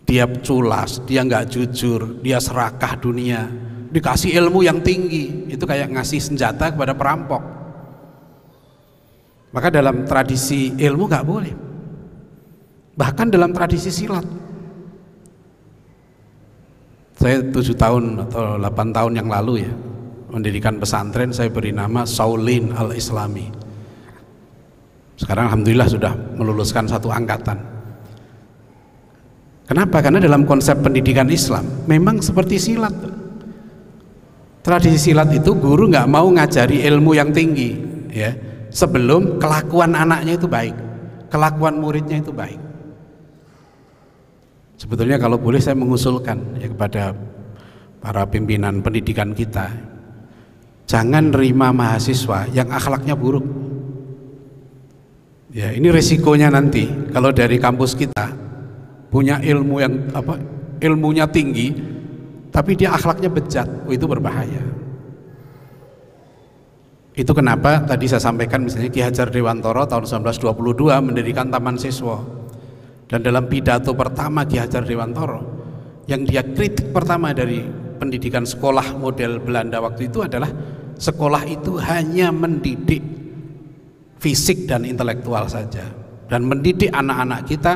Dia 0.03 0.27
culas, 0.29 1.01
dia 1.07 1.25
nggak 1.25 1.47
jujur, 1.49 2.21
dia 2.21 2.37
serakah 2.37 2.99
dunia, 2.99 3.49
dikasih 3.93 4.33
ilmu 4.41 4.65
yang 4.65 4.81
tinggi 4.81 5.53
itu 5.53 5.61
kayak 5.69 5.93
ngasih 5.93 6.17
senjata 6.17 6.73
kepada 6.73 6.97
perampok 6.97 7.45
maka 9.53 9.69
dalam 9.69 10.01
tradisi 10.09 10.73
ilmu 10.73 11.05
nggak 11.05 11.25
boleh 11.29 11.53
bahkan 12.93 13.29
dalam 13.29 13.53
tradisi 13.53 13.89
silat. 13.89 14.25
Saya 17.17 17.39
tujuh 17.39 17.77
tahun 17.77 18.27
atau 18.27 18.59
delapan 18.59 18.87
tahun 18.91 19.13
yang 19.15 19.29
lalu 19.31 19.63
ya 19.63 19.71
mendirikan 20.33 20.81
pesantren 20.81 21.31
saya 21.31 21.47
beri 21.47 21.71
nama 21.71 22.03
Saulin 22.03 22.73
al 22.75 22.91
Islami 22.97 23.63
sekarang 25.23 25.45
Alhamdulillah 25.49 25.87
sudah 25.89 26.13
meluluskan 26.35 26.89
satu 26.89 27.13
angkatan. 27.13 27.57
Kenapa? 29.63 30.03
karena 30.03 30.19
dalam 30.19 30.43
konsep 30.43 30.75
pendidikan 30.83 31.31
Islam 31.31 31.63
memang 31.87 32.19
seperti 32.19 32.59
silat. 32.59 32.91
Tradisi 34.63 35.11
silat 35.11 35.31
itu 35.31 35.55
guru 35.55 35.87
nggak 35.87 36.07
mau 36.07 36.27
ngajari 36.27 36.83
ilmu 36.87 37.15
yang 37.15 37.31
tinggi, 37.31 37.75
ya, 38.11 38.35
sebelum 38.71 39.39
kelakuan 39.39 39.95
anaknya 39.95 40.39
itu 40.39 40.47
baik, 40.47 40.75
kelakuan 41.31 41.79
muridnya 41.79 42.19
itu 42.19 42.31
baik. 42.31 42.59
Sebetulnya 44.83 45.15
kalau 45.15 45.39
boleh 45.39 45.63
saya 45.63 45.79
mengusulkan 45.79 46.59
ya 46.59 46.67
kepada 46.67 47.15
para 48.03 48.27
pimpinan 48.27 48.83
pendidikan 48.83 49.31
kita, 49.31 49.71
jangan 50.83 51.31
terima 51.31 51.71
mahasiswa 51.71 52.51
yang 52.51 52.67
akhlaknya 52.67 53.15
buruk. 53.15 53.47
Ya, 55.55 55.71
ini 55.71 55.87
resikonya 55.87 56.51
nanti 56.51 56.83
kalau 57.15 57.31
dari 57.31 57.63
kampus 57.63 57.95
kita 57.95 58.27
punya 59.07 59.39
ilmu 59.39 59.79
yang 59.79 60.11
apa 60.11 60.35
ilmunya 60.83 61.31
tinggi 61.31 61.71
tapi 62.51 62.75
dia 62.75 62.91
akhlaknya 62.91 63.31
bejat, 63.31 63.87
oh, 63.87 63.93
itu 63.95 64.03
berbahaya. 64.03 64.67
Itu 67.15 67.31
kenapa 67.31 67.87
tadi 67.87 68.11
saya 68.11 68.19
sampaikan 68.19 68.67
misalnya 68.67 68.91
Ki 68.91 68.99
Hajar 68.99 69.31
Dewantoro 69.31 69.87
tahun 69.87 70.27
1922 70.27 70.51
mendirikan 70.99 71.47
Taman 71.47 71.79
Siswa. 71.79 72.42
Dan 73.13 73.21
dalam 73.21 73.45
pidato 73.45 73.93
pertama 73.93 74.41
Ki 74.41 74.57
Hajar 74.57 74.81
Dewantoro 74.81 75.61
yang 76.09 76.25
dia 76.25 76.41
kritik 76.41 76.89
pertama 76.89 77.29
dari 77.29 77.61
pendidikan 78.01 78.41
sekolah 78.41 78.97
model 78.97 79.37
Belanda 79.37 79.77
waktu 79.85 80.09
itu 80.09 80.25
adalah 80.25 80.49
sekolah 80.97 81.45
itu 81.45 81.77
hanya 81.77 82.33
mendidik 82.33 83.05
fisik 84.17 84.65
dan 84.65 84.89
intelektual 84.89 85.45
saja 85.45 85.85
dan 86.25 86.41
mendidik 86.41 86.89
anak-anak 86.89 87.45
kita 87.45 87.73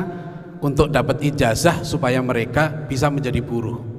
untuk 0.58 0.90
dapat 0.90 1.22
ijazah 1.22 1.86
supaya 1.86 2.18
mereka 2.18 2.74
bisa 2.90 3.06
menjadi 3.06 3.38
buruh 3.38 3.98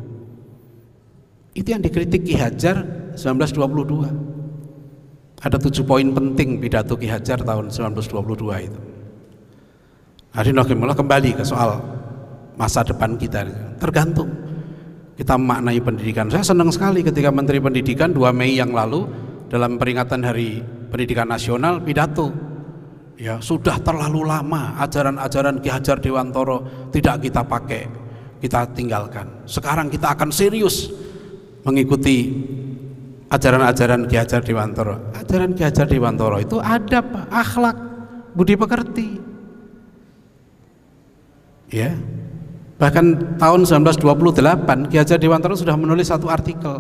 itu 1.60 1.75
yang 1.75 1.84
dikritik 1.84 2.23
Ki 2.23 2.39
Hajar 2.39 2.88
1922. 3.19 4.39
Ada 5.39 5.56
tujuh 5.56 5.88
poin 5.88 6.04
penting 6.08 6.60
pidato 6.60 6.99
Ki 6.99 7.08
Hajar 7.08 7.39
tahun 7.43 7.71
1922 7.71 8.67
itu. 8.67 8.88
Hari 10.30 10.54
Nokimullah 10.54 10.98
kembali 10.98 11.42
ke 11.42 11.44
soal 11.44 11.82
masa 12.56 12.86
depan 12.86 13.18
kita. 13.18 13.46
Tergantung 13.82 14.30
kita 15.18 15.36
memaknai 15.36 15.80
pendidikan. 15.82 16.30
Saya 16.30 16.46
senang 16.46 16.70
sekali 16.70 17.04
ketika 17.04 17.34
Menteri 17.34 17.60
Pendidikan 17.60 18.13
2 18.13 18.30
Mei 18.32 18.56
yang 18.56 18.72
lalu 18.72 19.10
dalam 19.50 19.76
peringatan 19.76 20.22
Hari 20.24 20.63
Pendidikan 20.94 21.28
Nasional 21.28 21.82
pidato 21.82 22.30
ya 23.20 23.42
sudah 23.44 23.82
terlalu 23.84 24.24
lama 24.24 24.80
ajaran-ajaran 24.80 25.60
Ki 25.60 25.68
Hajar 25.68 26.00
Dewantoro 26.00 26.88
tidak 26.94 27.20
kita 27.20 27.44
pakai 27.44 27.84
kita 28.39 28.72
tinggalkan 28.72 29.44
sekarang 29.44 29.92
kita 29.92 30.15
akan 30.15 30.32
serius 30.32 30.88
mengikuti 31.68 32.32
ajaran-ajaran 33.30 34.10
Ki 34.10 34.18
Hajar 34.18 34.42
Dewantoro. 34.42 35.13
Ajaran 35.13 35.54
Ki 35.54 35.63
Hajar 35.63 35.86
Dewantoro 35.86 36.42
itu 36.42 36.58
adab, 36.58 37.30
akhlak, 37.30 37.78
budi 38.34 38.58
pekerti. 38.58 39.08
Ya. 41.69 41.93
Bahkan 42.79 43.38
tahun 43.38 43.62
1928 43.67 44.89
Ki 44.89 44.95
Hajar 44.97 45.19
Dewantoro 45.19 45.53
sudah 45.53 45.75
menulis 45.75 46.08
satu 46.08 46.32
artikel 46.32 46.79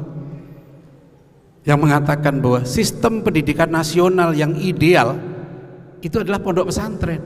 yang 1.67 1.77
mengatakan 1.77 2.39
bahwa 2.39 2.63
sistem 2.63 3.19
pendidikan 3.19 3.67
nasional 3.67 4.31
yang 4.31 4.55
ideal 4.57 5.19
itu 5.99 6.23
adalah 6.23 6.39
pondok 6.39 6.71
pesantren. 6.71 7.21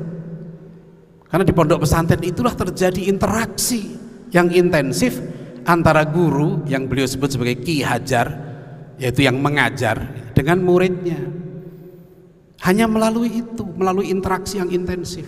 Karena 1.30 1.46
di 1.46 1.54
pondok 1.54 1.86
pesantren 1.86 2.22
itulah 2.26 2.58
terjadi 2.58 3.08
interaksi 3.08 3.94
yang 4.34 4.50
intensif 4.50 5.22
antara 5.64 6.04
guru 6.04 6.66
yang 6.68 6.90
beliau 6.90 7.08
sebut 7.08 7.30
sebagai 7.30 7.62
Ki 7.62 7.86
Hajar 7.86 8.54
yaitu 8.98 9.26
yang 9.26 9.42
mengajar 9.42 10.30
dengan 10.38 10.62
muridnya 10.62 11.18
hanya 12.64 12.86
melalui 12.86 13.42
itu 13.42 13.64
melalui 13.76 14.14
interaksi 14.14 14.62
yang 14.62 14.70
intensif 14.70 15.26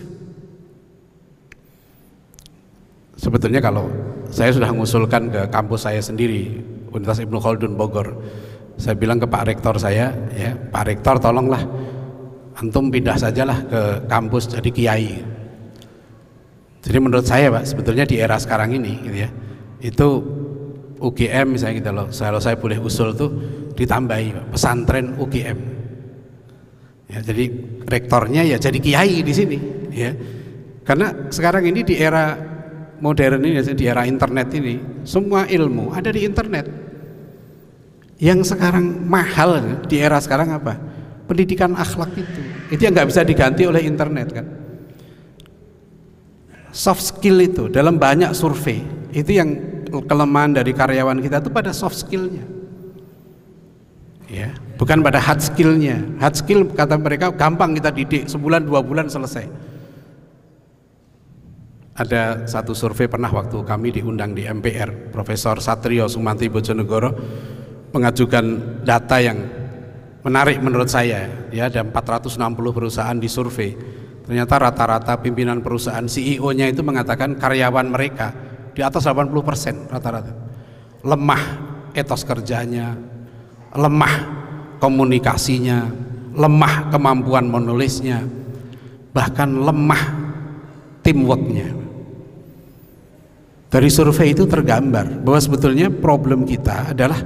sebetulnya 3.16 3.64
kalau 3.64 3.88
saya 4.28 4.52
sudah 4.52 4.68
mengusulkan 4.70 5.32
ke 5.32 5.42
kampus 5.48 5.88
saya 5.88 6.00
sendiri 6.04 6.60
Universitas 6.92 7.24
Ibnu 7.24 7.38
Khaldun 7.40 7.74
Bogor 7.74 8.16
saya 8.76 8.92
bilang 8.92 9.16
ke 9.16 9.24
Pak 9.24 9.42
Rektor 9.48 9.80
saya 9.80 10.12
ya 10.36 10.52
Pak 10.52 10.84
Rektor 10.84 11.16
tolonglah 11.16 11.64
antum 12.56 12.88
pindah 12.88 13.16
sajalah 13.20 13.58
ke 13.68 13.80
kampus 14.08 14.48
jadi 14.48 14.70
kiai. 14.72 15.12
Jadi 16.80 16.98
menurut 17.02 17.26
saya 17.26 17.50
Pak 17.52 17.66
sebetulnya 17.68 18.06
di 18.06 18.16
era 18.16 18.38
sekarang 18.38 18.76
ini 18.76 18.92
gitu 19.04 19.16
ya 19.16 19.28
itu 19.82 20.08
UGM 20.96 21.52
misalnya 21.52 21.74
gitu 21.76 21.90
loh 21.92 22.06
kalau 22.08 22.40
saya 22.40 22.56
boleh 22.56 22.80
usul 22.80 23.12
tuh 23.12 23.28
ditambahi 23.76 24.48
pesantren 24.48 25.20
UGM 25.20 25.58
ya, 27.12 27.20
jadi 27.20 27.44
rektornya 27.84 28.42
ya 28.48 28.56
jadi 28.56 28.78
kiai 28.80 29.20
di 29.20 29.32
sini 29.36 29.58
ya. 29.92 30.12
Karena 30.86 31.28
sekarang 31.28 31.66
ini 31.66 31.82
di 31.82 31.98
era 31.98 32.55
modern 33.00 33.44
ini 33.44 33.60
di 33.60 33.84
era 33.84 34.08
internet 34.08 34.48
ini 34.56 35.04
semua 35.04 35.44
ilmu 35.44 35.92
ada 35.92 36.08
di 36.12 36.24
internet. 36.24 36.66
Yang 38.16 38.56
sekarang 38.56 39.04
mahal 39.04 39.84
di 39.84 40.00
era 40.00 40.16
sekarang 40.16 40.56
apa? 40.56 40.80
Pendidikan 41.28 41.76
akhlak 41.76 42.16
itu. 42.16 42.40
Itu 42.72 42.80
yang 42.80 42.96
nggak 42.96 43.08
bisa 43.12 43.20
diganti 43.26 43.68
oleh 43.68 43.84
internet 43.84 44.28
kan? 44.32 44.46
Soft 46.72 47.04
skill 47.04 47.40
itu 47.44 47.68
dalam 47.68 48.00
banyak 48.00 48.32
survei 48.32 48.84
itu 49.12 49.36
yang 49.36 49.48
kelemahan 49.88 50.56
dari 50.56 50.72
karyawan 50.72 51.20
kita 51.20 51.44
itu 51.44 51.50
pada 51.52 51.72
soft 51.76 51.96
skillnya. 52.00 52.44
Ya 54.26 54.56
bukan 54.80 55.04
pada 55.04 55.20
hard 55.20 55.44
skillnya. 55.44 56.00
Hard 56.16 56.36
skill 56.40 56.64
kata 56.72 56.96
mereka 56.96 57.32
gampang 57.32 57.76
kita 57.76 57.92
didik 57.92 58.28
sebulan 58.32 58.64
dua 58.64 58.80
bulan 58.80 59.12
selesai 59.12 59.65
ada 61.96 62.44
satu 62.44 62.76
survei 62.76 63.08
pernah 63.08 63.32
waktu 63.32 63.56
kami 63.64 63.96
diundang 63.96 64.36
di 64.36 64.44
MPR 64.44 65.08
Profesor 65.08 65.56
Satrio 65.64 66.04
Sumanti 66.12 66.52
Bojonegoro 66.52 67.10
mengajukan 67.96 68.44
data 68.84 69.16
yang 69.16 69.40
menarik 70.20 70.60
menurut 70.60 70.92
saya. 70.92 71.48
Ya 71.48 71.72
ada 71.72 71.80
460 71.80 72.36
perusahaan 72.76 73.16
di 73.16 73.28
survei 73.32 73.72
ternyata 74.28 74.58
rata-rata 74.60 75.16
pimpinan 75.22 75.64
perusahaan 75.64 76.04
CEO-nya 76.04 76.68
itu 76.68 76.84
mengatakan 76.84 77.38
karyawan 77.38 77.88
mereka 77.88 78.34
di 78.76 78.84
atas 78.84 79.08
80% 79.08 79.88
rata-rata. 79.88 80.34
Lemah 81.00 81.42
etos 81.96 82.28
kerjanya 82.28 82.92
lemah 83.72 84.14
komunikasinya 84.84 85.88
lemah 86.36 86.92
kemampuan 86.92 87.48
menulisnya 87.48 88.20
bahkan 89.16 89.48
lemah 89.48 90.02
teamworknya 91.00 91.85
dari 93.66 93.90
survei 93.90 94.30
itu 94.30 94.46
tergambar 94.46 95.26
bahwa 95.26 95.40
sebetulnya 95.42 95.90
problem 95.90 96.46
kita 96.46 96.94
adalah 96.94 97.18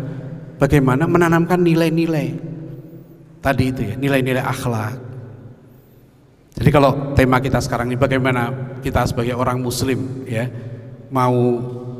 bagaimana 0.56 1.04
menanamkan 1.04 1.60
nilai-nilai. 1.60 2.28
Tadi 3.40 3.64
itu 3.72 3.80
ya 3.92 3.94
nilai-nilai 3.96 4.44
akhlak. 4.44 4.96
Jadi 6.60 6.70
kalau 6.72 7.16
tema 7.16 7.40
kita 7.40 7.60
sekarang 7.60 7.92
ini 7.92 7.96
bagaimana 7.96 8.52
kita 8.84 9.08
sebagai 9.08 9.32
orang 9.32 9.60
muslim 9.64 10.28
ya 10.28 10.48
mau 11.08 11.36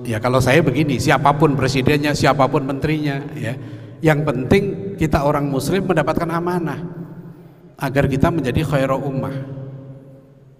ya 0.05 0.20
kalau 0.20 0.36
saya 0.41 0.61
begini 0.61 1.01
siapa 1.01 1.32
pun 1.36 1.57
presidennya 1.57 2.12
siapa 2.12 2.45
pun 2.49 2.64
menterinya 2.64 3.24
ya 3.36 3.57
Yang 4.01 4.20
penting 4.24 4.64
kita 4.97 5.28
orang 5.28 5.45
muslim 5.45 5.84
mendapatkan 5.84 6.24
amanah 6.32 6.80
agar 7.76 8.09
kita 8.09 8.32
menjadi 8.32 8.64
khairu 8.64 8.97
ummah 8.97 9.60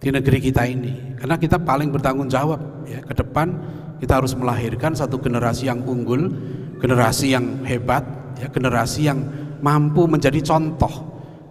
di 0.01 0.09
negeri 0.09 0.41
kita 0.41 0.65
ini. 0.65 1.15
Karena 1.21 1.37
kita 1.37 1.61
paling 1.61 1.93
bertanggung 1.93 2.33
jawab 2.33 2.89
ya 2.89 3.05
ke 3.05 3.13
depan 3.13 3.53
kita 4.01 4.17
harus 4.17 4.33
melahirkan 4.33 4.97
satu 4.97 5.21
generasi 5.21 5.69
yang 5.69 5.85
unggul, 5.85 6.33
generasi 6.81 7.37
yang 7.37 7.61
hebat, 7.69 8.01
ya 8.41 8.49
generasi 8.49 9.13
yang 9.13 9.21
mampu 9.61 10.09
menjadi 10.09 10.41
contoh, 10.41 10.91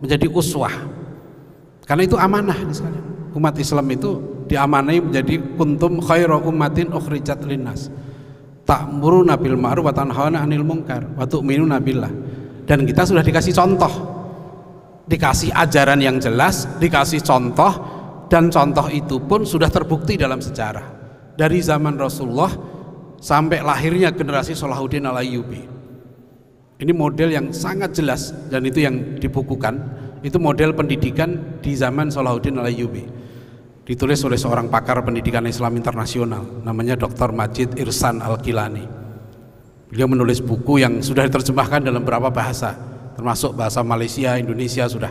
menjadi 0.01 0.25
uswah. 0.33 0.73
Karena 1.85 2.09
itu 2.09 2.17
amanah 2.17 2.57
sekalian. 2.73 3.05
Umat 3.37 3.53
Islam 3.61 3.85
itu 3.93 4.17
diamanai 4.49 4.97
menjadi 4.97 5.37
kuntum 5.53 6.01
khairu 6.01 6.41
ummatin 6.41 6.89
ukhrijat 6.89 7.45
linnas. 7.45 7.93
Ta'muruna 8.65 9.37
bil 9.37 9.53
ma'ruf 9.53 9.85
wa 9.85 9.93
tanhauna 9.93 10.41
'anil 10.41 10.65
munkar 10.65 11.05
wa 11.13 11.29
tu'minuna 11.29 11.77
billah. 11.77 12.09
Dan 12.65 12.89
kita 12.89 13.05
sudah 13.05 13.21
dikasih 13.21 13.53
contoh. 13.53 13.93
Dikasih 15.09 15.53
ajaran 15.53 16.01
yang 16.01 16.17
jelas, 16.17 16.65
dikasih 16.81 17.21
contoh 17.21 17.98
dan 18.29 18.53
contoh 18.53 18.87
itu 18.93 19.17
pun 19.25 19.43
sudah 19.43 19.67
terbukti 19.67 20.15
dalam 20.15 20.39
sejarah. 20.39 21.01
Dari 21.33 21.59
zaman 21.59 21.97
Rasulullah 21.97 22.51
sampai 23.17 23.65
lahirnya 23.65 24.13
generasi 24.13 24.53
Salahuddin 24.53 25.09
Al-Ayyubi. 25.09 25.61
Ini 26.79 26.93
model 26.95 27.35
yang 27.35 27.51
sangat 27.51 27.97
jelas 27.97 28.31
dan 28.47 28.63
itu 28.63 28.85
yang 28.85 29.17
dibukukan. 29.19 29.75
Itu 30.21 30.37
model 30.37 30.77
pendidikan 30.77 31.59
di 31.59 31.73
zaman 31.75 32.13
Salahuddin 32.13 32.61
Al-Ayyubi 32.61 33.19
ditulis 33.89 34.21
oleh 34.21 34.37
seorang 34.37 34.69
pakar 34.69 35.01
pendidikan 35.01 35.41
Islam 35.49 35.73
internasional 35.73 36.61
namanya 36.61 36.93
Dr. 36.93 37.33
Majid 37.33 37.73
Irsan 37.81 38.21
Al-Kilani 38.21 38.85
beliau 39.89 40.05
menulis 40.05 40.45
buku 40.45 40.77
yang 40.77 41.01
sudah 41.01 41.25
diterjemahkan 41.25 41.81
dalam 41.81 42.05
beberapa 42.05 42.29
bahasa 42.29 42.77
termasuk 43.17 43.57
bahasa 43.57 43.81
Malaysia, 43.81 44.37
Indonesia 44.37 44.85
sudah 44.85 45.09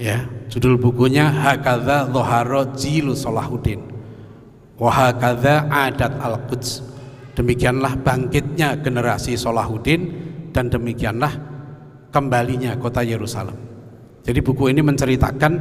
ya. 0.00 0.24
Judul 0.48 0.80
bukunya 0.80 1.28
Hakadha 1.28 2.08
Zoharo 2.08 2.72
Jilu 2.72 3.12
Salahuddin. 3.12 3.84
Wahakadha 4.80 5.68
Adat 5.68 6.16
Al-Quds. 6.16 6.88
Demikianlah 7.36 8.00
bangkitnya 8.00 8.80
generasi 8.80 9.36
Salahuddin 9.36 10.00
dan 10.50 10.72
demikianlah 10.72 11.30
kembalinya 12.10 12.74
kota 12.80 13.04
Yerusalem. 13.04 13.54
Jadi 14.24 14.40
buku 14.40 14.72
ini 14.72 14.82
menceritakan 14.82 15.52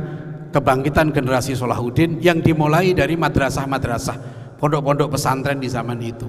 kebangkitan 0.50 1.14
generasi 1.14 1.54
Salahuddin 1.54 2.24
yang 2.24 2.42
dimulai 2.42 2.96
dari 2.96 3.14
madrasah-madrasah 3.20 4.18
pondok-pondok 4.58 5.14
pesantren 5.20 5.62
di 5.62 5.70
zaman 5.70 6.00
itu. 6.02 6.28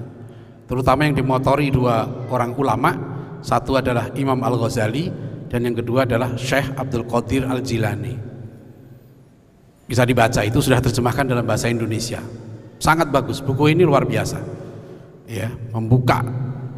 Terutama 0.69 1.03
yang 1.09 1.17
dimotori 1.17 1.73
dua 1.73 2.05
orang 2.29 2.53
ulama. 2.55 2.91
Satu 3.41 3.73
adalah 3.73 4.13
Imam 4.13 4.37
Al-Ghazali 4.37 5.30
dan 5.51 5.67
yang 5.67 5.75
kedua 5.75 6.07
adalah 6.07 6.31
Syekh 6.39 6.71
Abdul 6.79 7.03
Qadir 7.03 7.43
Al-Jilani. 7.43 8.15
Bisa 9.83 10.07
dibaca 10.07 10.39
itu 10.47 10.63
sudah 10.63 10.79
terjemahkan 10.79 11.27
dalam 11.27 11.43
bahasa 11.43 11.67
Indonesia. 11.67 12.23
Sangat 12.79 13.11
bagus 13.11 13.43
buku 13.43 13.75
ini 13.75 13.83
luar 13.83 14.07
biasa. 14.07 14.39
Ya 15.27 15.51
membuka 15.75 16.23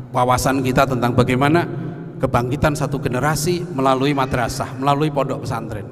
wawasan 0.09 0.65
kita 0.65 0.89
tentang 0.89 1.13
bagaimana 1.13 1.69
kebangkitan 2.17 2.73
satu 2.73 2.97
generasi 2.97 3.61
melalui 3.77 4.17
madrasah 4.17 4.73
melalui 4.81 5.13
pondok 5.13 5.45
pesantren. 5.45 5.85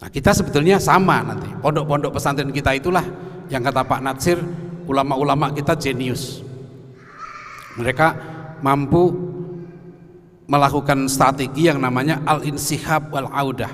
Nah 0.00 0.08
kita 0.08 0.32
sebetulnya 0.32 0.80
sama 0.80 1.20
nanti. 1.20 1.52
Pondok-pondok 1.60 2.16
pesantren 2.16 2.48
kita 2.48 2.72
itulah 2.72 3.04
yang 3.52 3.60
kata 3.60 3.84
Pak 3.84 4.00
Natsir 4.00 4.40
ulama-ulama 4.88 5.52
kita 5.52 5.76
jenius. 5.76 6.40
Mereka 7.76 8.16
mampu 8.64 9.31
melakukan 10.46 11.06
strategi 11.06 11.70
yang 11.70 11.78
namanya 11.78 12.22
al-insihab 12.26 13.10
wal-audah. 13.12 13.70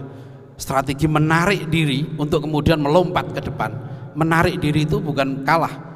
Strategi 0.59 1.07
menarik 1.07 1.71
diri 1.71 2.05
untuk 2.19 2.45
kemudian 2.45 2.83
melompat 2.83 3.31
ke 3.31 3.41
depan. 3.45 3.71
Menarik 4.19 4.59
diri 4.59 4.83
itu 4.83 4.99
bukan 4.99 5.47
kalah 5.47 5.89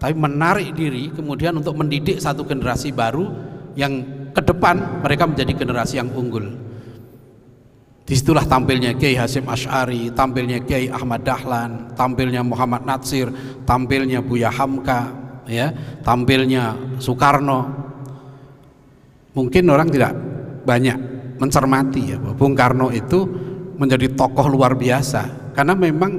tapi 0.00 0.16
menarik 0.16 0.72
diri 0.72 1.12
kemudian 1.12 1.60
untuk 1.60 1.76
mendidik 1.76 2.16
satu 2.16 2.40
generasi 2.48 2.88
baru 2.88 3.28
yang 3.76 4.00
ke 4.32 4.40
depan 4.40 5.04
mereka 5.04 5.28
menjadi 5.28 5.52
generasi 5.52 6.00
yang 6.00 6.08
unggul. 6.16 6.48
Di 8.08 8.16
situlah 8.16 8.42
tampilnya 8.48 8.96
Kiai 8.96 9.14
Hasim 9.14 9.46
Ash'ari, 9.46 10.10
tampilnya 10.16 10.64
Kiai 10.64 10.88
Ahmad 10.90 11.22
Dahlan, 11.22 11.92
tampilnya 11.94 12.40
Muhammad 12.42 12.82
Natsir, 12.82 13.30
tampilnya 13.68 14.24
Buya 14.24 14.50
Hamka, 14.50 15.14
ya, 15.46 15.70
tampilnya 16.02 16.74
Soekarno. 16.98 17.89
Mungkin 19.30 19.64
orang 19.70 19.88
tidak 19.90 20.12
banyak 20.66 20.98
mencermati 21.38 22.14
ya 22.14 22.16
bahwa 22.18 22.34
Bung 22.36 22.54
Karno 22.58 22.90
itu 22.90 23.24
menjadi 23.78 24.10
tokoh 24.12 24.50
luar 24.50 24.74
biasa. 24.74 25.54
Karena 25.54 25.72
memang 25.78 26.18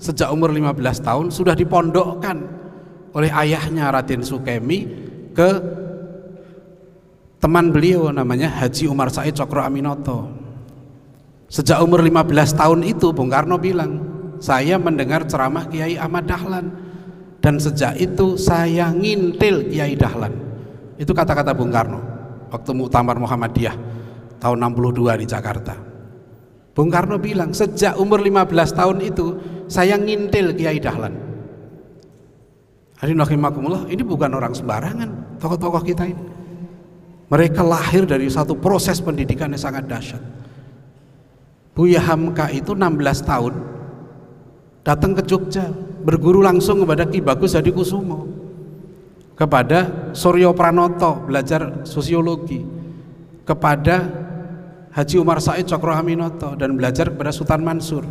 sejak 0.00 0.32
umur 0.32 0.50
15 0.50 1.06
tahun 1.06 1.26
sudah 1.30 1.54
dipondokkan 1.54 2.36
oleh 3.14 3.30
ayahnya 3.32 3.92
Raden 3.92 4.24
Sukemi 4.24 4.84
ke 5.36 5.48
teman 7.38 7.70
beliau 7.70 8.10
namanya 8.10 8.50
Haji 8.50 8.88
Umar 8.88 9.12
Said 9.12 9.36
Cokro 9.36 9.60
Aminoto. 9.60 10.32
Sejak 11.46 11.78
umur 11.78 12.02
15 12.02 12.58
tahun 12.58 12.80
itu 12.88 13.14
Bung 13.14 13.30
Karno 13.30 13.54
bilang, 13.60 14.02
saya 14.42 14.80
mendengar 14.80 15.28
ceramah 15.28 15.70
Kiai 15.70 15.94
Ahmad 15.94 16.26
Dahlan 16.26 16.74
dan 17.38 17.62
sejak 17.62 17.94
itu 18.00 18.34
saya 18.34 18.90
ngintil 18.90 19.70
Kiai 19.70 19.94
Dahlan. 19.94 20.34
Itu 20.98 21.14
kata-kata 21.14 21.54
Bung 21.54 21.70
Karno 21.70 22.15
waktu 22.56 22.72
Muktamar 22.72 23.20
Muhammadiyah 23.20 23.76
tahun 24.40 24.56
62 24.72 25.22
di 25.22 25.26
Jakarta. 25.28 25.74
Bung 26.76 26.92
Karno 26.92 27.16
bilang, 27.16 27.56
sejak 27.56 27.96
umur 27.96 28.20
15 28.20 28.52
tahun 28.76 28.96
itu 29.00 29.26
saya 29.68 29.96
ngintil 29.96 30.56
Kiai 30.56 30.76
Dahlan. 30.76 31.14
Hadirin 33.00 33.20
rahimakumullah, 33.20 33.88
ini 33.88 34.00
bukan 34.04 34.32
orang 34.32 34.52
sembarangan 34.56 35.40
tokoh-tokoh 35.40 35.82
kita 35.84 36.04
ini. 36.04 36.24
Mereka 37.28 37.60
lahir 37.64 38.08
dari 38.08 38.28
satu 38.28 38.56
proses 38.56 39.02
pendidikan 39.02 39.50
yang 39.50 39.58
sangat 39.58 39.90
dahsyat 39.90 40.22
Buya 41.76 42.00
Hamka 42.00 42.48
itu 42.48 42.72
16 42.72 43.04
tahun 43.28 43.52
datang 44.80 45.12
ke 45.12 45.22
Jogja 45.28 45.68
berguru 46.06 46.40
langsung 46.40 46.80
kepada 46.80 47.04
Ki 47.04 47.20
Bagus 47.20 47.52
Hadi 47.52 47.68
Kusumo 47.68 48.24
kepada 49.36 50.10
Suryo 50.16 50.56
Pranoto 50.56 51.28
belajar 51.28 51.84
sosiologi. 51.84 52.64
Kepada 53.46 54.26
Haji 54.90 55.16
Umar 55.22 55.38
Said 55.38 55.68
Cokro 55.68 55.92
Aminoto 55.92 56.56
dan 56.58 56.74
belajar 56.74 57.12
kepada 57.12 57.30
Sultan 57.30 57.62
Mansur. 57.62 58.02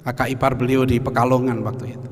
Kakak 0.00 0.32
ipar 0.32 0.56
beliau 0.56 0.82
di 0.88 0.96
Pekalongan 0.96 1.60
waktu 1.60 1.94
itu. 1.94 2.08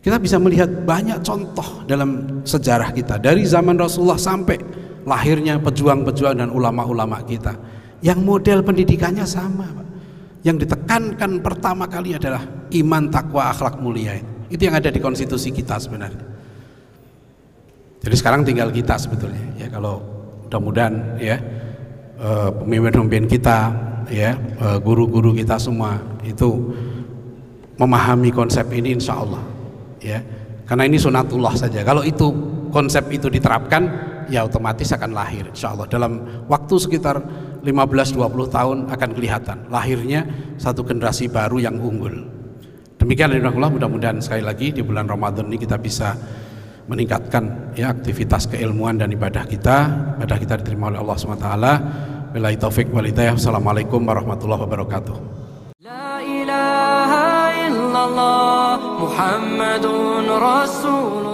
Kita 0.00 0.20
bisa 0.20 0.36
melihat 0.36 0.68
banyak 0.84 1.24
contoh 1.24 1.82
dalam 1.88 2.44
sejarah 2.44 2.92
kita. 2.92 3.16
Dari 3.16 3.42
zaman 3.48 3.80
Rasulullah 3.80 4.20
sampai 4.20 4.60
lahirnya 5.08 5.56
pejuang-pejuang 5.56 6.40
dan 6.44 6.48
ulama-ulama 6.52 7.24
kita. 7.24 7.56
Yang 8.04 8.20
model 8.22 8.58
pendidikannya 8.64 9.24
sama 9.24 9.68
yang 10.40 10.56
ditekankan 10.56 11.44
pertama 11.44 11.84
kali 11.84 12.16
adalah 12.16 12.40
iman 12.72 13.12
takwa 13.12 13.52
akhlak 13.52 13.76
mulia 13.76 14.16
itu 14.16 14.39
yang 14.58 14.74
ada 14.74 14.90
di 14.90 14.98
konstitusi 14.98 15.54
kita 15.54 15.78
sebenarnya. 15.78 16.26
Jadi 18.00 18.14
sekarang 18.18 18.42
tinggal 18.42 18.74
kita 18.74 18.98
sebetulnya 18.98 19.54
ya. 19.54 19.70
Kalau 19.70 20.02
mudah-mudahan 20.48 21.20
ya 21.22 21.36
eh, 22.18 22.48
pemimpin-pemimpin 22.50 23.30
kita 23.30 23.58
ya 24.10 24.34
eh, 24.34 24.78
guru-guru 24.82 25.30
kita 25.36 25.54
semua 25.60 26.02
itu 26.26 26.74
memahami 27.78 28.34
konsep 28.34 28.66
ini 28.74 28.98
insya 28.98 29.22
Allah 29.22 29.42
ya. 30.02 30.18
Karena 30.66 30.86
ini 30.86 30.98
sunatullah 30.98 31.54
saja. 31.54 31.86
Kalau 31.86 32.02
itu 32.02 32.26
konsep 32.74 33.06
itu 33.14 33.30
diterapkan 33.30 33.86
ya 34.26 34.46
otomatis 34.46 34.90
akan 34.90 35.14
lahir 35.14 35.46
insya 35.46 35.76
Allah. 35.76 35.86
Dalam 35.86 36.12
waktu 36.50 36.74
sekitar 36.74 37.22
15-20 37.62 38.16
tahun 38.48 38.78
akan 38.88 39.10
kelihatan 39.12 39.58
lahirnya 39.68 40.24
satu 40.56 40.80
generasi 40.82 41.28
baru 41.28 41.60
yang 41.60 41.76
unggul 41.76 42.39
demikian 43.00 43.32
Allah 43.32 43.72
mudah-mudahan 43.72 44.20
sekali 44.20 44.44
lagi 44.44 44.76
di 44.76 44.84
bulan 44.84 45.08
Ramadan 45.08 45.48
ini 45.48 45.56
kita 45.56 45.80
bisa 45.80 46.12
meningkatkan 46.90 47.72
ya 47.78 47.94
aktivitas 47.94 48.50
keilmuan 48.50 48.98
dan 49.00 49.08
ibadah 49.14 49.48
kita. 49.48 49.76
Ibadah 50.20 50.36
kita 50.36 50.54
diterima 50.60 50.90
oleh 50.90 50.98
Allah 51.00 51.16
SWT 51.16 51.48
Bila 52.30 52.46
taufik 52.54 52.86
walidayah 52.94 53.34
Assalamualaikum 53.34 54.06
warahmatullahi 54.06 54.62
wabarakatuh. 54.62 55.16
La 55.82 56.22
ilaha 56.22 57.26
illallah 57.66 58.78
Muhammadun 59.02 60.26
Rasulullah 60.38 61.29